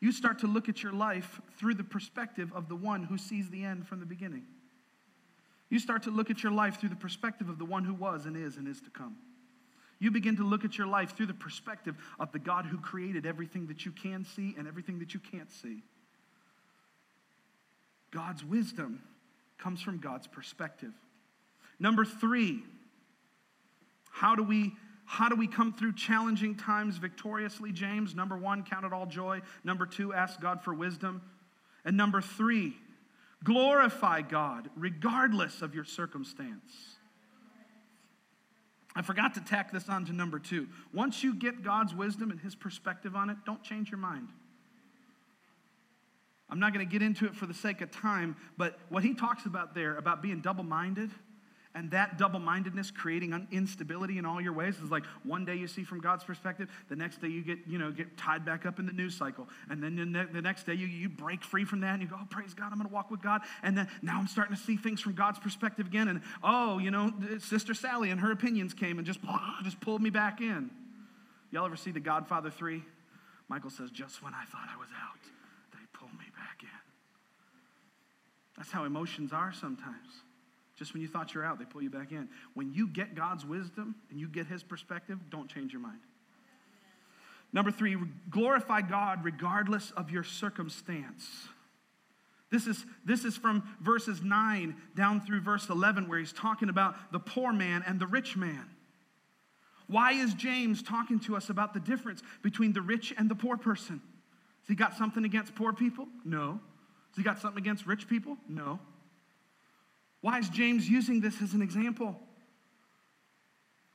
[0.00, 3.48] you start to look at your life through the perspective of the one who sees
[3.48, 4.44] the end from the beginning.
[5.70, 8.26] You start to look at your life through the perspective of the one who was
[8.26, 9.16] and is and is to come.
[9.98, 13.24] You begin to look at your life through the perspective of the God who created
[13.24, 15.82] everything that you can see and everything that you can't see.
[18.10, 19.00] God's wisdom
[19.62, 20.92] comes from God's perspective.
[21.78, 22.62] Number three,
[24.10, 24.72] how do we
[25.04, 28.14] how do we come through challenging times victoriously, James?
[28.14, 29.42] Number one, count it all joy.
[29.62, 31.20] Number two, ask God for wisdom.
[31.84, 32.76] And number three,
[33.44, 36.96] glorify God regardless of your circumstance.
[38.94, 40.68] I forgot to tack this on to number two.
[40.94, 44.28] Once you get God's wisdom and his perspective on it, don't change your mind.
[46.52, 49.14] I'm not going to get into it for the sake of time, but what he
[49.14, 51.10] talks about there, about being double minded,
[51.74, 55.66] and that double mindedness creating instability in all your ways is like one day you
[55.66, 58.78] see from God's perspective, the next day you get, you know, get tied back up
[58.78, 59.48] in the news cycle.
[59.70, 62.26] And then the next day you, you break free from that and you go, oh,
[62.28, 63.40] praise God, I'm going to walk with God.
[63.62, 66.08] And then now I'm starting to see things from God's perspective again.
[66.08, 69.20] And oh, you know, Sister Sally and her opinions came and just,
[69.64, 70.70] just pulled me back in.
[71.50, 72.82] Y'all ever see The Godfather 3?
[73.48, 75.41] Michael says, just when I thought I was out.
[78.56, 80.08] That's how emotions are sometimes.
[80.76, 82.28] Just when you thought you're out, they pull you back in.
[82.54, 86.00] When you get God's wisdom and you get his perspective, don't change your mind.
[87.52, 87.96] Number three,
[88.30, 91.28] glorify God regardless of your circumstance.
[92.50, 97.12] This is, this is from verses 9 down through verse 11, where he's talking about
[97.12, 98.68] the poor man and the rich man.
[99.86, 103.56] Why is James talking to us about the difference between the rich and the poor
[103.56, 104.00] person?
[104.62, 106.08] Has he got something against poor people?
[106.24, 106.60] No.
[107.12, 108.38] Has he got something against rich people?
[108.48, 108.80] No.
[110.22, 112.18] Why is James using this as an example?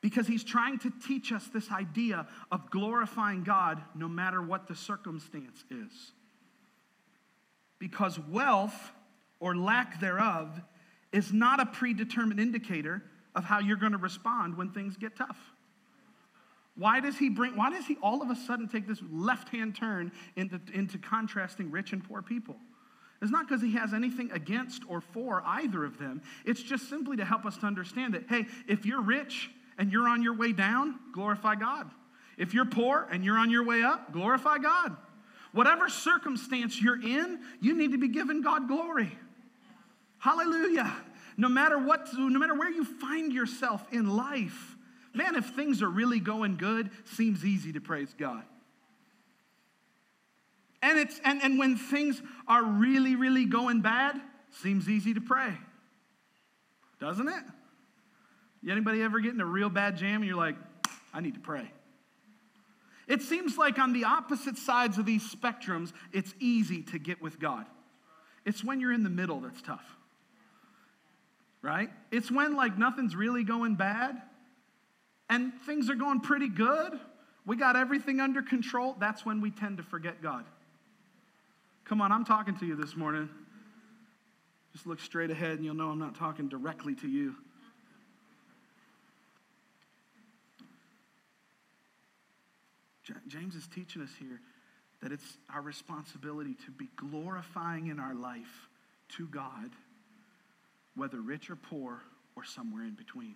[0.01, 4.75] Because he's trying to teach us this idea of glorifying God no matter what the
[4.75, 6.11] circumstance is.
[7.79, 8.91] Because wealth
[9.39, 10.61] or lack thereof
[11.11, 13.01] is not a predetermined indicator
[13.35, 15.39] of how you're going to respond when things get tough.
[16.75, 19.75] Why does he bring, why does he all of a sudden take this left hand
[19.75, 22.57] turn into, into contrasting rich and poor people?
[23.21, 26.21] It's not because he has anything against or for either of them.
[26.45, 30.07] It's just simply to help us to understand that, hey, if you're rich and you're
[30.07, 31.89] on your way down, glorify God.
[32.37, 34.95] If you're poor and you're on your way up, glorify God.
[35.51, 39.11] Whatever circumstance you're in, you need to be giving God glory.
[40.19, 40.93] Hallelujah.
[41.37, 44.75] No matter what, no matter where you find yourself in life,
[45.13, 48.43] man, if things are really going good, seems easy to praise God.
[50.81, 54.19] And, it's, and, and when things are really, really going bad,
[54.61, 55.57] seems easy to pray.
[56.99, 57.43] Doesn't it?
[58.69, 60.55] Anybody ever get in a real bad jam and you're like,
[61.13, 61.71] I need to pray?
[63.07, 67.39] It seems like on the opposite sides of these spectrums, it's easy to get with
[67.39, 67.65] God.
[68.45, 69.85] It's when you're in the middle that's tough.
[71.61, 71.89] Right?
[72.11, 74.21] It's when like nothing's really going bad
[75.29, 76.99] and things are going pretty good.
[77.45, 78.95] We got everything under control.
[78.99, 80.45] That's when we tend to forget God.
[81.87, 83.29] Come on, I'm talking to you this morning.
[84.73, 87.33] Just look straight ahead and you'll know I'm not talking directly to you.
[93.29, 94.41] James is teaching us here
[95.01, 98.67] that it's our responsibility to be glorifying in our life
[99.15, 99.69] to God,
[100.97, 102.01] whether rich or poor
[102.35, 103.35] or somewhere in between.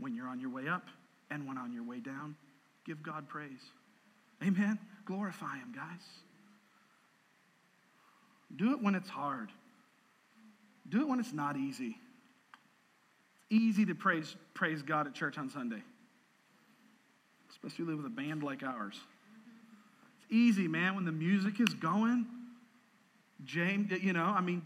[0.00, 0.88] When you're on your way up
[1.30, 2.34] and when on your way down,
[2.84, 3.62] give God praise.
[4.42, 4.80] Amen.
[5.04, 6.23] Glorify Him, guys.
[8.56, 9.50] Do it when it's hard.
[10.88, 11.96] Do it when it's not easy.
[13.36, 15.82] It's easy to praise, praise God at church on Sunday,
[17.50, 18.98] especially with a band like ours.
[20.18, 22.26] It's easy, man, when the music is going.
[23.44, 24.62] James, you know, I mean,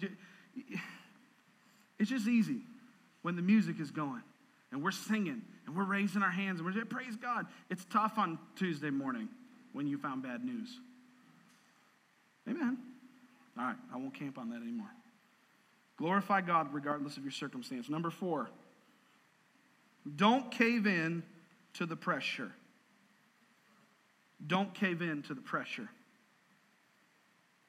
[1.98, 2.60] it's just easy
[3.22, 4.22] when the music is going
[4.70, 7.46] and we're singing and we're raising our hands and we're saying, Praise God.
[7.70, 9.28] It's tough on Tuesday morning
[9.72, 10.80] when you found bad news.
[12.48, 12.78] Amen.
[13.58, 14.90] All right, I won't camp on that anymore.
[15.96, 17.88] Glorify God regardless of your circumstance.
[17.88, 18.48] Number four,
[20.16, 21.24] don't cave in
[21.74, 22.52] to the pressure.
[24.46, 25.88] Don't cave in to the pressure.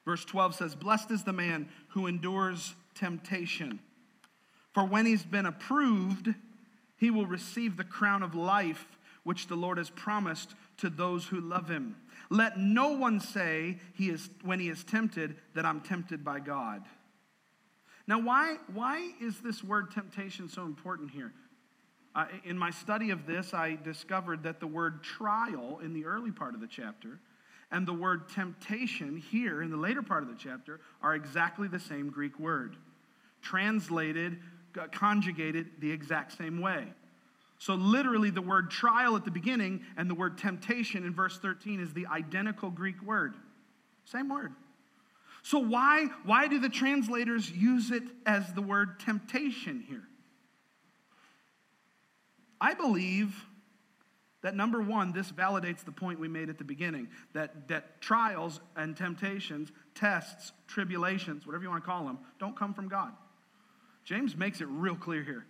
[0.04, 3.80] Verse 12 says, Blessed is the man who endures temptation,
[4.72, 6.34] For when he's been approved,
[6.96, 8.86] he will receive the crown of life
[9.24, 11.96] which the Lord has promised to those who love him.
[12.30, 16.82] Let no one say he is, when he is tempted that I'm tempted by God.
[18.06, 21.32] Now, why, why is this word temptation so important here?
[22.14, 26.30] Uh, in my study of this, I discovered that the word trial in the early
[26.30, 27.20] part of the chapter
[27.70, 31.78] and the word temptation here in the later part of the chapter are exactly the
[31.78, 32.76] same Greek word,
[33.42, 34.38] translated,
[34.92, 36.92] conjugated the exact same way.
[37.60, 41.78] So, literally, the word trial at the beginning and the word temptation in verse 13
[41.78, 43.34] is the identical Greek word.
[44.06, 44.54] Same word.
[45.42, 50.04] So, why, why do the translators use it as the word temptation here?
[52.58, 53.44] I believe
[54.40, 58.60] that number one, this validates the point we made at the beginning that, that trials
[58.74, 63.12] and temptations, tests, tribulations, whatever you want to call them, don't come from God.
[64.04, 65.44] James makes it real clear here.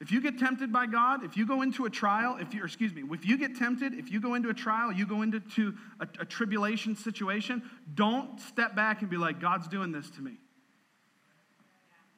[0.00, 2.94] If you get tempted by God, if you go into a trial, if you, excuse
[2.94, 6.06] me, if you get tempted, if you go into a trial, you go into a,
[6.20, 7.62] a tribulation situation,
[7.94, 10.38] don't step back and be like, God's doing this to me.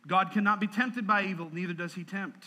[0.07, 2.45] God cannot be tempted by evil, neither does he tempt.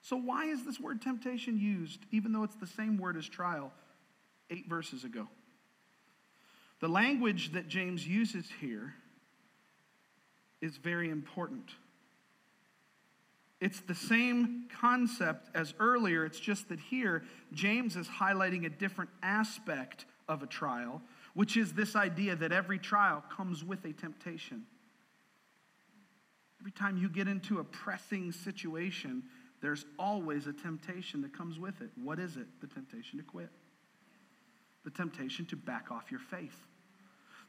[0.00, 3.72] So, why is this word temptation used, even though it's the same word as trial
[4.50, 5.28] eight verses ago?
[6.80, 8.94] The language that James uses here
[10.60, 11.70] is very important.
[13.62, 19.08] It's the same concept as earlier, it's just that here James is highlighting a different
[19.22, 21.00] aspect of a trial,
[21.34, 24.64] which is this idea that every trial comes with a temptation.
[26.60, 29.22] Every time you get into a pressing situation,
[29.60, 31.90] there's always a temptation that comes with it.
[32.02, 32.48] What is it?
[32.60, 33.50] The temptation to quit,
[34.82, 36.66] the temptation to back off your faith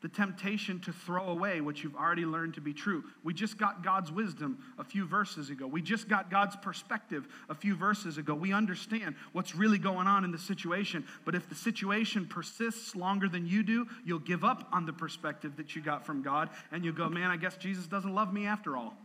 [0.03, 3.05] the temptation to throw away what you've already learned to be true.
[3.23, 5.65] We just got God's wisdom a few verses ago.
[5.65, 8.35] We just got God's perspective a few verses ago.
[8.35, 11.05] We understand what's really going on in the situation.
[11.23, 15.55] But if the situation persists longer than you do, you'll give up on the perspective
[15.55, 18.45] that you got from God and you'll go, man, I guess Jesus doesn't love me
[18.45, 18.97] after all.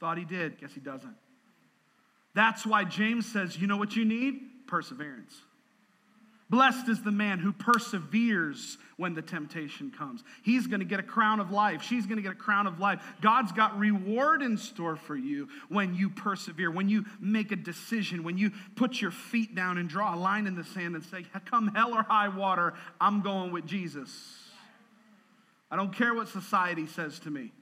[0.00, 1.16] Thought he did, guess he doesn't.
[2.32, 4.40] That's why James says, you know what you need?
[4.66, 5.38] Perseverance.
[6.50, 10.24] Blessed is the man who perseveres when the temptation comes.
[10.42, 11.80] He's going to get a crown of life.
[11.80, 13.00] She's going to get a crown of life.
[13.20, 18.24] God's got reward in store for you when you persevere, when you make a decision,
[18.24, 21.24] when you put your feet down and draw a line in the sand and say,
[21.46, 24.10] Come hell or high water, I'm going with Jesus.
[25.70, 27.52] I don't care what society says to me.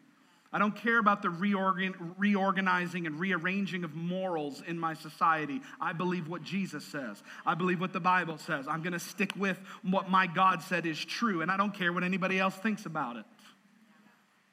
[0.51, 5.61] I don't care about the reorgan, reorganizing and rearranging of morals in my society.
[5.78, 7.22] I believe what Jesus says.
[7.44, 8.66] I believe what the Bible says.
[8.66, 11.92] I'm going to stick with what my God said is true, and I don't care
[11.92, 13.26] what anybody else thinks about it.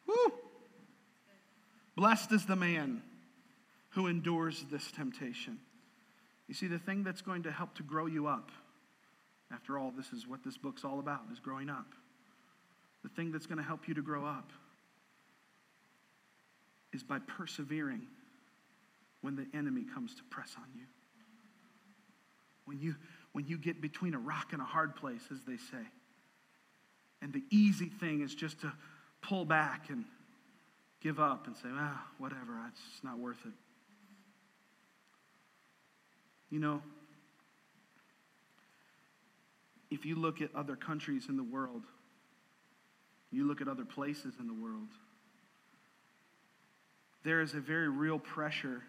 [0.05, 0.33] Woo!
[1.95, 3.01] Blessed is the man
[3.91, 5.59] who endures this temptation.
[6.49, 8.51] You see, the thing that's going to help to grow you up,
[9.49, 11.87] after all, this is what this book's all about, is growing up.
[13.03, 14.51] The thing that's going to help you to grow up
[16.95, 18.01] is by persevering
[19.21, 20.85] when the enemy comes to press on you.
[22.65, 22.95] When you,
[23.33, 25.85] when you get between a rock and a hard place, as they say.
[27.21, 28.71] And the easy thing is just to
[29.21, 30.05] pull back and
[31.01, 33.53] give up and say, ah, whatever, it's not worth it.
[36.49, 36.81] You know,
[39.91, 41.83] if you look at other countries in the world,
[43.31, 44.87] you look at other places in the world,
[47.26, 48.84] there is a very real pressure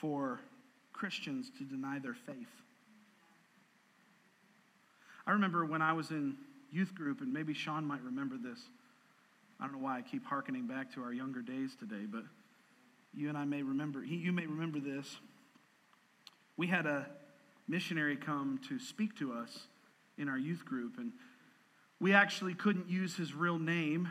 [0.00, 0.38] for
[0.92, 2.50] Christians to deny their faith.
[5.26, 6.36] I remember when I was in
[6.70, 8.58] youth group, and maybe Sean might remember this.
[9.58, 12.24] I don't know why I keep hearkening back to our younger days today, but
[13.14, 15.06] you and I may remember, you may remember this.
[16.58, 17.06] We had a
[17.66, 19.66] missionary come to speak to us
[20.18, 21.12] in our youth group, and
[21.98, 24.08] we actually couldn't use his real name,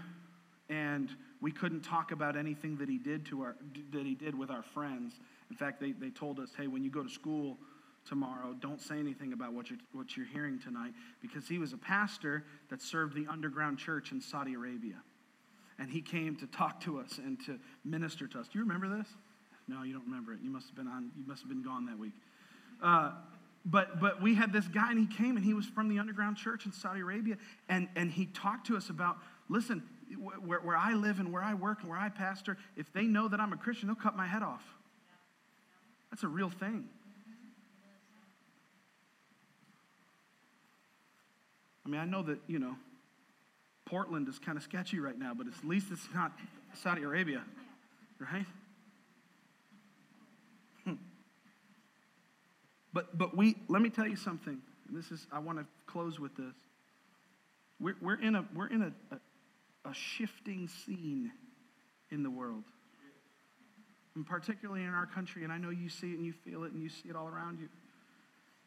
[0.70, 1.10] and
[1.42, 3.56] we couldn't talk about anything that he did to our
[3.92, 5.20] that he did with our friends.
[5.50, 7.58] In fact, they, they told us, hey, when you go to school
[8.08, 11.78] tomorrow, don't say anything about what you're, what you're hearing tonight, because he was a
[11.78, 14.96] pastor that served the underground church in Saudi Arabia.
[15.78, 18.48] And he came to talk to us and to minister to us.
[18.48, 19.08] Do you remember this?
[19.68, 20.39] No, you don't remember it.
[20.44, 22.14] You must have been on, you must have been gone that week.
[22.82, 23.12] Uh,
[23.66, 26.36] but but we had this guy and he came and he was from the underground
[26.38, 27.38] church in Saudi Arabia
[27.70, 29.18] and and he talked to us about
[29.50, 29.84] listen
[30.16, 33.28] where, where I live and where I work and where I pastor, if they know
[33.28, 34.64] that I'm a Christian, they'll cut my head off.
[36.09, 36.89] That's a real thing.
[41.86, 42.76] I mean, I know that, you know,
[43.86, 46.32] Portland is kind of sketchy right now, but at least it's not
[46.76, 47.43] Saudi Arabia,
[48.20, 48.45] right?
[50.86, 50.93] Hmm.
[52.93, 54.62] But, but we, let me tell you something.
[54.88, 56.55] And this is, I want to close with this.
[57.80, 59.20] We're, we're in, a, we're in a, a,
[59.86, 61.32] a shifting scene
[62.12, 62.64] in the world.
[64.16, 66.74] And particularly in our country, and I know you see it and you feel it
[66.74, 67.70] and you see it all around you.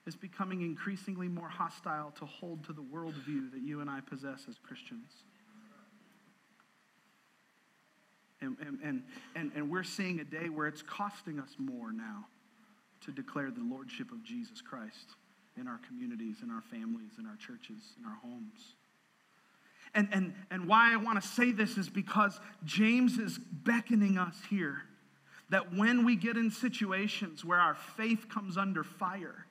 [0.06, 4.44] It's becoming increasingly more hostile to hold to the worldview that you and I possess
[4.48, 5.10] as Christians.
[8.40, 9.02] And, and, and,
[9.34, 12.26] and, and we're seeing a day where it's costing us more now
[13.04, 15.14] to declare the lordship of Jesus Christ
[15.58, 18.73] in our communities, in our families, in our churches, in our homes.
[19.94, 24.36] And, and, and why I want to say this is because James is beckoning us
[24.50, 24.82] here
[25.50, 29.46] that when we get in situations where our faith comes under fire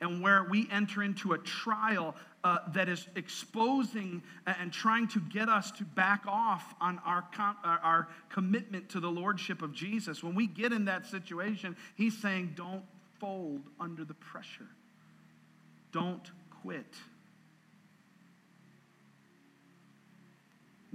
[0.00, 5.48] and where we enter into a trial uh, that is exposing and trying to get
[5.48, 10.34] us to back off on our, com- our commitment to the lordship of Jesus, when
[10.34, 12.84] we get in that situation, he's saying, don't
[13.18, 14.68] fold under the pressure.
[15.90, 16.30] Don't
[16.62, 16.94] quit.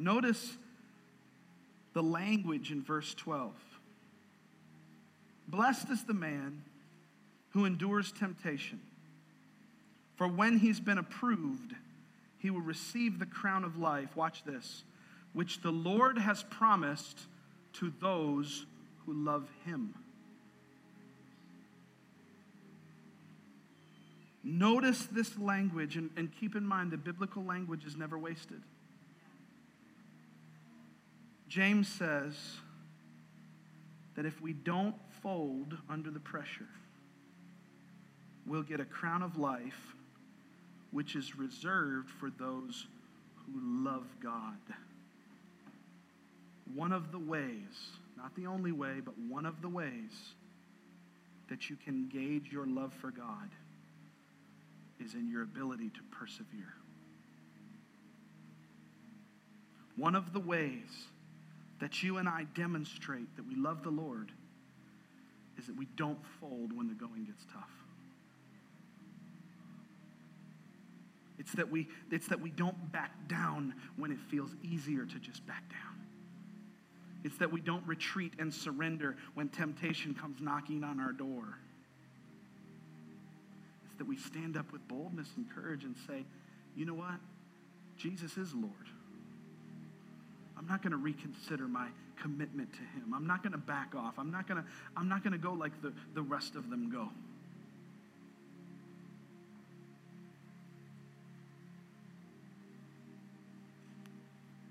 [0.04, 0.58] Notice
[1.94, 3.54] the language in verse 12.
[5.48, 6.62] Blessed is the man
[7.52, 8.82] who endures temptation,
[10.18, 11.74] for when he's been approved,
[12.40, 14.14] he will receive the crown of life.
[14.14, 14.84] Watch this,
[15.32, 17.20] which the Lord has promised
[17.74, 18.66] to those
[19.06, 19.94] who love him.
[24.44, 28.62] Notice this language and, and keep in mind that biblical language is never wasted.
[31.54, 32.34] James says
[34.16, 36.68] that if we don't fold under the pressure,
[38.48, 39.94] we'll get a crown of life
[40.90, 42.88] which is reserved for those
[43.36, 44.58] who love God.
[46.74, 50.34] One of the ways, not the only way, but one of the ways
[51.50, 53.52] that you can gauge your love for God
[55.00, 56.74] is in your ability to persevere.
[59.96, 61.10] One of the ways
[61.84, 64.32] that you and I demonstrate that we love the Lord
[65.58, 67.70] is that we don't fold when the going gets tough.
[71.38, 75.46] It's that we, it's that we don't back down when it feels easier to just
[75.46, 76.06] back down.
[77.26, 81.58] It's that we don't retreat and surrender when temptation comes knocking on our door
[83.90, 86.24] It's that we stand up with boldness and courage and say,
[86.78, 87.20] you know what?
[87.98, 88.72] Jesus is Lord.
[90.58, 91.88] I'm not going to reconsider my
[92.22, 93.14] commitment to him.
[93.16, 94.16] I'm not going to back off.
[94.18, 96.90] I'm not going to I'm not going to go like the, the rest of them
[96.92, 97.10] go.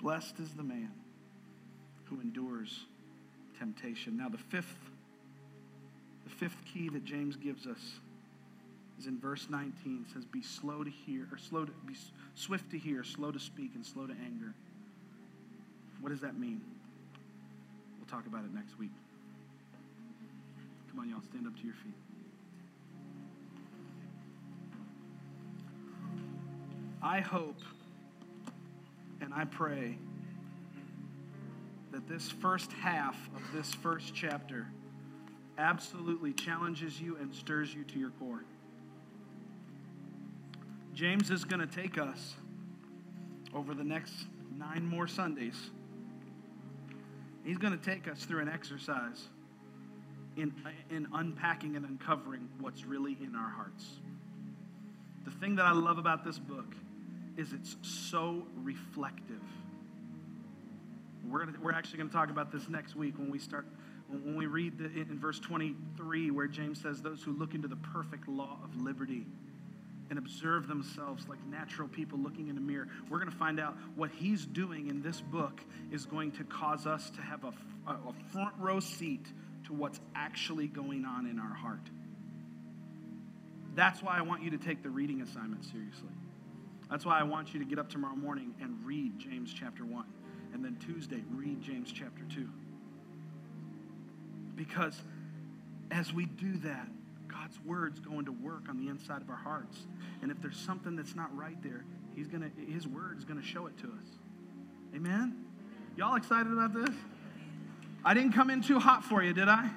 [0.01, 0.91] Blessed is the man
[2.07, 2.87] who endures
[3.59, 4.16] temptation.
[4.16, 4.74] Now the fifth
[6.24, 8.01] the fifth key that James gives us
[8.99, 10.07] is in verse 19.
[10.07, 11.95] It says, Be slow to hear, or slow to be
[12.35, 14.55] swift to hear, slow to speak, and slow to anger.
[16.03, 16.61] What does that mean?
[17.99, 18.91] We'll talk about it next week.
[20.91, 21.95] Come on, y'all, stand up to your feet.
[27.01, 27.61] I hope
[29.21, 29.97] and I pray
[31.93, 34.67] that this first half of this first chapter
[35.57, 38.45] absolutely challenges you and stirs you to your core.
[40.95, 42.35] James is going to take us
[43.55, 44.13] over the next
[44.59, 45.71] nine more Sundays.
[47.45, 49.28] He's going to take us through an exercise
[50.36, 50.53] in,
[50.90, 53.84] in unpacking and uncovering what's really in our hearts.
[55.24, 56.74] The thing that I love about this book
[57.36, 59.43] is it's so reflective.
[61.28, 63.66] We're, gonna, we're actually going to talk about this next week when we start
[64.09, 67.76] when we read the, in verse 23 where James says those who look into the
[67.76, 69.24] perfect law of liberty
[70.13, 73.75] and observe themselves like natural people looking in a mirror, we're going to find out
[73.97, 75.59] what he's doing in this book
[75.91, 77.53] is going to cause us to have a,
[77.91, 79.25] a front row seat
[79.65, 81.89] to what's actually going on in our heart.
[83.75, 86.13] That's why I want you to take the reading assignment seriously.
[86.91, 90.05] That's why I want you to get up tomorrow morning and read James chapter 1.
[90.53, 92.47] And then Tuesday, read James chapter 2.
[94.57, 95.01] Because
[95.91, 96.87] as we do that,
[97.33, 99.87] God's word's going to work on the inside of our hearts.
[100.20, 103.47] And if there's something that's not right there, he's gonna, his word is going to
[103.47, 104.09] show it to us.
[104.95, 105.45] Amen?
[105.97, 106.95] Y'all excited about this?
[108.05, 109.70] I didn't come in too hot for you, did I?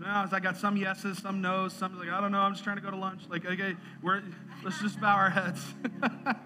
[0.00, 2.76] No, I got some yeses, some no's, some like, I don't know, I'm just trying
[2.76, 3.22] to go to lunch.
[3.28, 4.22] Like, okay, we're,
[4.62, 5.60] let's just bow our heads.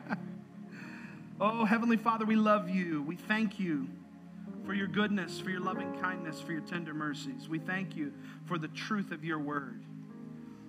[1.44, 3.02] Oh, Heavenly Father, we love you.
[3.02, 3.88] We thank you
[4.64, 7.48] for your goodness, for your loving kindness, for your tender mercies.
[7.48, 8.12] We thank you
[8.46, 9.82] for the truth of your word.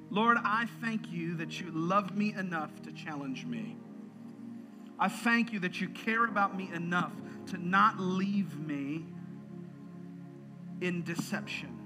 [0.09, 3.77] Lord, I thank you that you love me enough to challenge me.
[4.99, 7.13] I thank you that you care about me enough
[7.47, 9.05] to not leave me
[10.81, 11.79] in deception.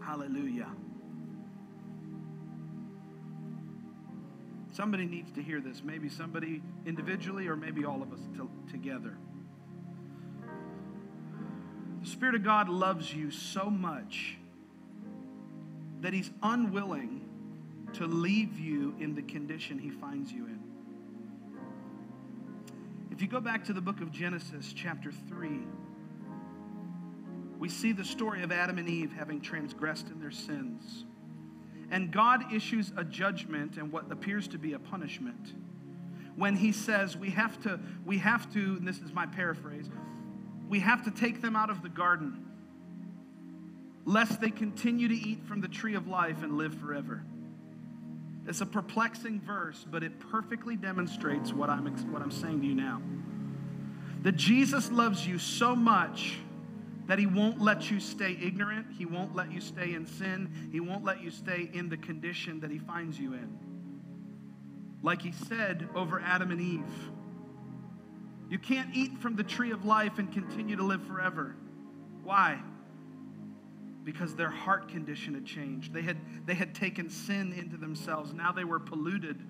[0.00, 0.68] Hallelujah.
[4.72, 5.82] Somebody needs to hear this.
[5.84, 9.16] Maybe somebody individually, or maybe all of us to, together.
[12.02, 14.38] The Spirit of God loves you so much
[16.02, 17.28] that He's unwilling
[17.94, 20.60] to leave you in the condition He finds you in.
[23.10, 25.60] If you go back to the book of Genesis, chapter 3,
[27.58, 31.04] we see the story of Adam and Eve having transgressed in their sins.
[31.90, 35.52] And God issues a judgment and what appears to be a punishment
[36.36, 39.88] when he says we have to we have to and this is my paraphrase
[40.68, 42.46] we have to take them out of the garden
[44.04, 47.22] lest they continue to eat from the tree of life and live forever
[48.46, 52.74] it's a perplexing verse but it perfectly demonstrates what i'm what i'm saying to you
[52.74, 53.00] now
[54.22, 56.38] that jesus loves you so much
[57.06, 58.86] that He won't let you stay ignorant.
[58.96, 60.70] He won't let you stay in sin.
[60.70, 63.58] He won't let you stay in the condition that He finds you in.
[65.02, 67.10] Like He said over Adam and Eve
[68.48, 71.56] you can't eat from the tree of life and continue to live forever.
[72.22, 72.60] Why?
[74.04, 75.92] Because their heart condition had changed.
[75.92, 78.32] They had, they had taken sin into themselves.
[78.32, 79.40] Now they were polluted.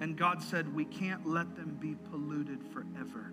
[0.00, 3.32] And God said, We can't let them be polluted forever.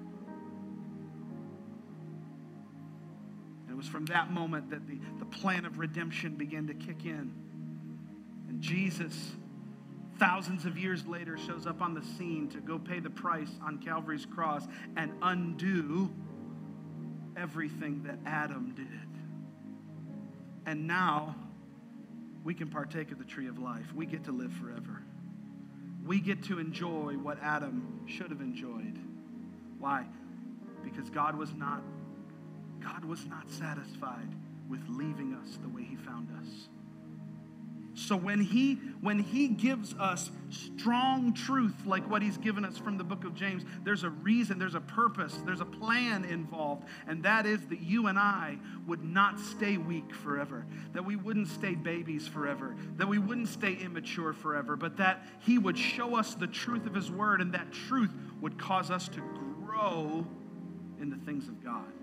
[3.66, 7.06] And it was from that moment that the, the plan of redemption began to kick
[7.06, 7.32] in.
[8.50, 9.16] And Jesus,
[10.20, 13.80] thousands of years later, shows up on the scene to go pay the price on
[13.80, 14.68] Calvary's cross
[14.98, 16.12] and undo
[17.38, 19.09] everything that Adam did.
[20.70, 21.36] And now
[22.44, 23.92] we can partake of the tree of life.
[23.96, 25.02] We get to live forever.
[26.06, 29.00] We get to enjoy what Adam should have enjoyed.
[29.80, 30.06] Why?
[30.84, 31.82] Because God was not
[32.84, 34.30] God was not satisfied
[34.70, 36.70] with leaving us the way he found us.
[38.00, 42.98] So when he when he gives us strong truth like what he's given us from
[42.98, 47.22] the book of James, there's a reason, there's a purpose, there's a plan involved, and
[47.24, 51.76] that is that you and I would not stay weak forever, that we wouldn't stay
[51.76, 56.48] babies forever, that we wouldn't stay immature forever, but that he would show us the
[56.48, 59.20] truth of his word and that truth would cause us to
[59.66, 60.26] grow
[61.02, 61.99] in the things of God.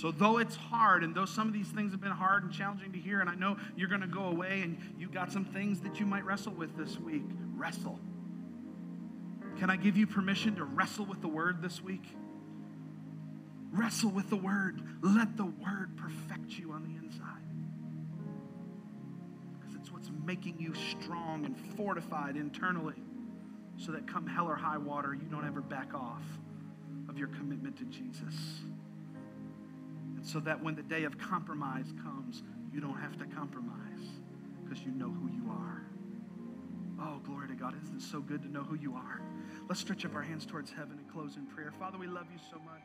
[0.00, 2.90] So, though it's hard, and though some of these things have been hard and challenging
[2.92, 5.80] to hear, and I know you're going to go away and you've got some things
[5.80, 7.24] that you might wrestle with this week,
[7.54, 8.00] wrestle.
[9.58, 12.04] Can I give you permission to wrestle with the word this week?
[13.72, 14.80] Wrestle with the word.
[15.02, 17.42] Let the word perfect you on the inside.
[19.60, 23.02] Because it's what's making you strong and fortified internally
[23.76, 26.22] so that come hell or high water, you don't ever back off
[27.10, 28.34] of your commitment to Jesus
[30.22, 32.42] so that when the day of compromise comes,
[32.72, 33.76] you don't have to compromise
[34.62, 35.82] because you know who you are.
[37.00, 37.74] Oh, glory to God.
[37.82, 39.22] Isn't it so good to know who you are?
[39.68, 41.72] Let's stretch up our hands towards heaven and close in prayer.
[41.78, 42.82] Father, we love you so much.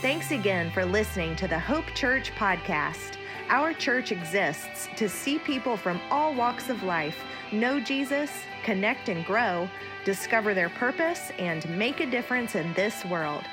[0.00, 3.16] Thanks again for listening to the Hope Church podcast.
[3.48, 7.22] Our church exists to see people from all walks of life
[7.52, 8.30] know Jesus,
[8.64, 9.68] connect and grow
[10.04, 13.44] discover their purpose, and make a difference in this world.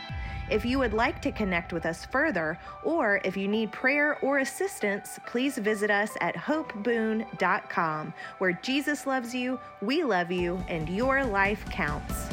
[0.50, 4.40] If you would like to connect with us further, or if you need prayer or
[4.40, 11.24] assistance, please visit us at hopeboon.com, where Jesus loves you, we love you, and your
[11.24, 12.30] life counts.